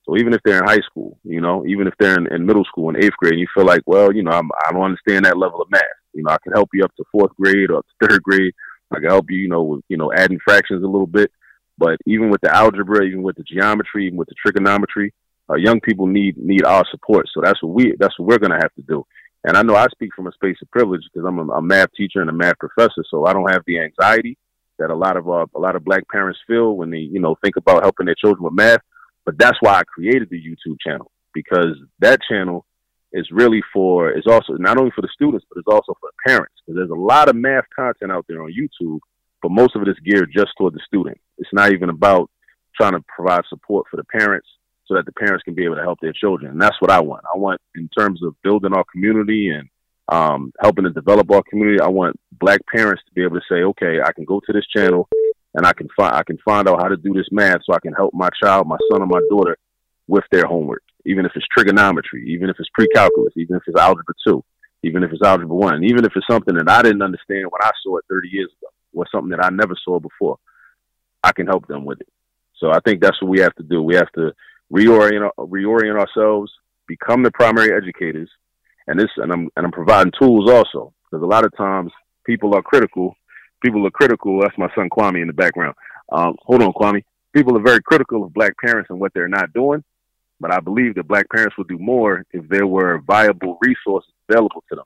So 0.05 0.17
even 0.19 0.35
if 0.35 0.43
they're 0.45 0.59
in 0.59 0.69
high 0.69 0.83
school, 0.87 1.19
you 1.25 1.41
know, 1.41 1.65
even 1.67 1.87
if 1.87 1.95
they're 1.99 2.19
in, 2.19 2.31
in 2.33 2.45
middle 2.45 2.65
school 2.65 2.91
and 2.91 3.03
eighth 3.03 3.17
grade, 3.17 3.33
and 3.33 3.41
you 3.41 3.47
feel 3.55 3.65
like, 3.65 3.83
well, 3.87 4.15
you 4.15 4.23
know, 4.23 4.33
I'm, 4.33 4.51
I 4.67 4.73
do 4.73 4.79
not 4.79 4.85
understand 4.85 5.25
that 5.25 5.39
level 5.39 5.63
of 5.63 5.71
math. 5.71 5.83
You 6.13 6.23
know, 6.23 6.31
I 6.31 6.39
can 6.43 6.53
help 6.53 6.69
you 6.75 6.85
up 6.85 6.95
to 6.97 7.05
fourth 7.11 7.33
grade 7.41 7.71
or 7.71 7.83
third 8.03 8.23
grade. 8.23 8.53
I 8.93 8.97
can 8.97 9.09
help 9.09 9.31
you, 9.31 9.39
you 9.39 9.49
know, 9.49 9.63
with 9.63 9.85
you 9.89 9.97
know 9.97 10.13
adding 10.13 10.39
fractions 10.45 10.85
a 10.85 10.87
little 10.87 11.07
bit. 11.07 11.33
But 11.77 11.99
even 12.07 12.31
with 12.31 12.41
the 12.41 12.55
algebra, 12.55 13.05
even 13.05 13.23
with 13.23 13.37
the 13.37 13.43
geometry, 13.43 14.07
even 14.07 14.19
with 14.19 14.29
the 14.29 14.35
trigonometry, 14.41 15.13
uh, 15.51 15.55
young 15.55 15.81
people 15.81 16.07
need 16.07 16.37
need 16.37 16.65
our 16.65 16.85
support. 16.91 17.27
So 17.35 17.41
that's 17.43 17.63
what 17.63 17.75
we 17.75 17.95
that's 17.99 18.19
what 18.19 18.29
we're 18.29 18.39
going 18.39 18.53
to 18.53 18.63
have 18.63 18.75
to 18.75 18.83
do. 18.83 19.05
And 19.45 19.57
I 19.57 19.63
know 19.63 19.77
I 19.77 19.87
speak 19.89 20.11
from 20.17 20.27
a 20.27 20.33
space 20.33 20.57
of 20.63 20.71
privilege 20.71 21.03
because 21.13 21.27
I'm 21.27 21.39
a, 21.39 21.53
a, 21.55 21.63
math 21.63 21.93
teacher 21.93 22.23
and 22.23 22.31
a 22.31 22.33
math 22.33 22.59
professor, 22.59 23.05
so 23.11 23.27
I 23.27 23.35
don't 23.35 23.51
have 23.53 23.63
the 23.67 23.79
anxiety 23.79 24.39
that 24.79 24.91
a 24.91 24.95
lot 24.95 25.17
of 25.17 25.29
uh, 25.29 25.47
a 25.55 25.61
lot 25.61 25.77
of 25.77 25.85
black 25.85 26.09
parents 26.09 26.41
feel 26.47 26.77
when 26.77 26.91
they 26.91 26.99
you 26.99 27.21
know 27.21 27.37
think 27.43 27.57
about 27.57 27.83
helping 27.83 28.07
their 28.07 28.15
children 28.15 28.45
with 28.45 28.55
math. 28.55 28.81
But 29.27 29.39
that's 29.39 29.59
why 29.61 29.75
I 29.75 29.85
created 29.85 30.29
the 30.31 30.41
YouTube 30.41 30.77
channel 30.81 31.11
because 31.33 31.77
that 31.99 32.21
channel 32.29 32.65
is 33.13 33.29
really 33.31 33.63
for 33.73 34.11
is 34.11 34.27
also 34.27 34.55
not 34.55 34.79
only 34.79 34.91
for 34.95 35.03
the 35.03 35.09
students 35.15 35.47
but 35.49 35.59
it's 35.59 35.69
also 35.69 35.97
for 36.01 36.11
the 36.11 36.31
parents 36.31 36.55
because 36.65 36.77
there's 36.77 36.91
a 36.91 36.95
lot 36.95 37.29
of 37.29 37.37
math 37.37 37.65
content 37.75 38.13
out 38.13 38.25
there 38.29 38.43
on 38.43 38.53
YouTube, 38.53 38.99
but 39.43 39.51
most 39.51 39.77
of 39.77 39.83
it 39.83 39.89
is 39.89 39.97
geared 40.05 40.31
just 40.35 40.53
toward 40.59 40.75
the 40.75 40.81
student. 40.87 41.19
It's 41.39 41.53
not 41.53 41.73
even 41.73 41.89
about 41.89 42.31
trying 42.77 42.93
to 42.93 43.05
provide 43.15 43.43
support 43.49 43.87
for 43.91 43.97
the 43.97 44.05
parents 44.05 44.49
so 44.87 44.95
that 44.95 45.07
the 45.07 45.13
parents 45.13 45.43
can 45.43 45.55
be 45.55 45.65
able 45.65 45.77
to 45.77 45.83
help 45.83 45.99
their 46.01 46.13
children. 46.13 46.53
And 46.53 46.61
that's 46.61 46.81
what 46.81 46.91
I 46.91 47.01
want. 47.01 47.25
I 47.33 47.39
want, 47.39 47.61
in 47.75 47.89
terms 47.97 48.23
of 48.23 48.35
building 48.43 48.75
our 48.75 48.85
community 48.93 49.49
and 49.49 49.69
um, 50.09 50.53
helping 50.61 50.85
to 50.85 50.91
develop 50.91 51.31
our 51.31 51.43
community, 51.49 51.81
I 51.81 51.89
want 51.89 52.19
black 52.33 52.61
parents 52.67 53.03
to 53.07 53.15
be 53.15 53.23
able 53.23 53.37
to 53.37 53.47
say, 53.49 53.63
okay, 53.63 54.01
I 54.05 54.13
can 54.13 54.25
go 54.25 54.41
to 54.41 54.53
this 54.53 54.67
channel 54.67 55.09
and 55.55 55.67
I 55.67 55.73
can 55.73 55.89
find 55.97 56.15
I 56.15 56.23
can 56.25 56.37
find 56.45 56.69
out 56.69 56.83
how 56.83 56.89
to 56.89 56.97
do 56.97 57.15
this 57.15 57.29
math 57.31 57.61
so 57.65 57.73
I 57.73 57.81
can 57.81 57.95
help 57.95 58.13
my 58.13 58.29
child, 58.43 58.67
my 58.67 58.77
son 58.91 59.03
or 59.03 59.07
my 59.07 59.21
daughter 59.31 59.57
with 60.07 60.25
their 60.31 60.47
homework, 60.47 60.83
even 61.07 61.25
if 61.25 61.33
it's 61.35 61.47
trigonometry, 61.57 62.29
even 62.29 62.51
if 62.51 62.57
it's 62.59 62.69
pre-calculus, 62.75 63.33
even 63.37 63.57
if 63.57 63.63
it's 63.67 63.81
algebra 63.81 64.15
two, 64.27 64.45
even 64.83 65.03
if 65.03 65.13
it's 65.13 65.23
algebra 65.23 65.55
one, 65.55 65.85
even 65.85 66.05
if 66.05 66.13
it's 66.15 66.27
something 66.29 66.55
that 66.57 66.69
I 66.69 66.83
didn't 66.83 67.03
understand 67.03 67.47
when 67.47 67.63
I 67.63 67.71
saw 67.83 67.99
it 67.99 68.05
30 68.11 68.29
years 68.29 68.51
ago, 68.61 68.69
or 68.93 69.07
something 69.11 69.31
that 69.31 69.45
I 69.45 69.51
never 69.51 69.75
saw 69.83 69.99
before. 69.99 70.39
I 71.25 71.33
can 71.33 71.47
help 71.47 71.67
them 71.67 71.85
with 71.85 72.01
it. 72.01 72.09
So 72.59 72.71
I 72.71 72.81
think 72.81 73.01
that's 73.01 73.21
what 73.21 73.31
we 73.31 73.41
have 73.41 73.55
to 73.57 73.63
do. 73.63 73.83
We 73.83 73.95
have 73.97 74.13
to 74.13 74.33
reorient 74.73 75.31
reorient 75.39 75.99
ourselves, 75.99 76.53
become 76.87 77.23
the 77.23 77.31
primary 77.31 77.75
educators, 77.75 78.31
and 78.87 78.99
this 78.99 79.11
and 79.17 79.33
I'm 79.33 79.49
and 79.57 79.67
I'm 79.67 79.73
providing 79.73 80.13
tools 80.21 80.51
also 80.51 80.93
because 81.05 81.23
a 81.23 81.27
lot 81.27 81.45
of 81.45 81.57
times 81.57 81.93
people 82.25 82.55
are 82.55 82.63
critical. 82.63 83.17
People 83.63 83.87
are 83.87 83.91
critical. 83.91 84.41
That's 84.41 84.59
my 84.59 84.69
son 84.75 84.91
Kwame 84.91 85.23
in 85.23 85.27
the 85.27 85.33
background. 85.33 85.75
Um, 86.13 86.37
hold 86.43 86.63
on, 86.63 86.73
Kwame. 86.73 87.03
People 87.33 87.57
are 87.57 87.63
very 87.63 87.83
critical 87.83 88.23
of 88.23 88.35
black 88.35 88.53
parents 88.59 88.91
and 88.91 89.01
what 89.01 89.13
they're 89.15 89.29
not 89.29 89.53
doing, 89.55 89.83
but 90.39 90.53
I 90.53 90.61
believe 90.61 90.95
that 90.95 91.09
black 91.09 91.29
parents 91.31 91.57
would 91.57 91.69
do 91.69 91.79
more 91.79 92.25
if 92.33 92.47
there 92.49 92.67
were 92.67 93.01
viable 93.07 93.59
resources 93.61 94.13
available 94.29 94.63
to 94.69 94.77
them. 94.77 94.85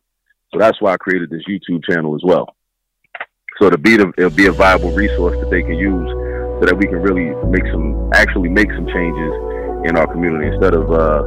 So 0.52 0.58
that's 0.58 0.80
why 0.80 0.92
I 0.92 0.96
created 0.96 1.30
this 1.30 1.42
YouTube 1.48 1.84
channel 1.84 2.14
as 2.14 2.22
well. 2.24 2.54
So 3.60 3.68
to 3.68 3.76
be 3.76 3.96
the, 3.96 4.12
it'll 4.16 4.30
be 4.30 4.46
a 4.46 4.52
viable 4.52 4.92
resource 4.92 5.36
that 5.40 5.50
they 5.50 5.62
can 5.62 5.74
use 5.74 6.10
so 6.60 6.66
that 6.66 6.76
we 6.76 6.86
can 6.86 7.00
really 7.02 7.30
make 7.46 7.64
some 7.70 8.10
actually 8.14 8.48
make 8.48 8.70
some 8.72 8.86
changes 8.86 9.32
in 9.86 9.96
our 9.96 10.06
community 10.10 10.50
instead 10.50 10.74
of 10.74 10.90
uh, 10.90 11.22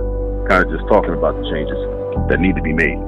kind 0.48 0.64
of 0.64 0.72
just 0.72 0.84
talking 0.92 1.14
about 1.14 1.36
the 1.40 1.46
changes 1.50 1.80
that 2.28 2.40
need 2.40 2.56
to 2.56 2.62
be 2.62 2.74
made. 2.74 3.00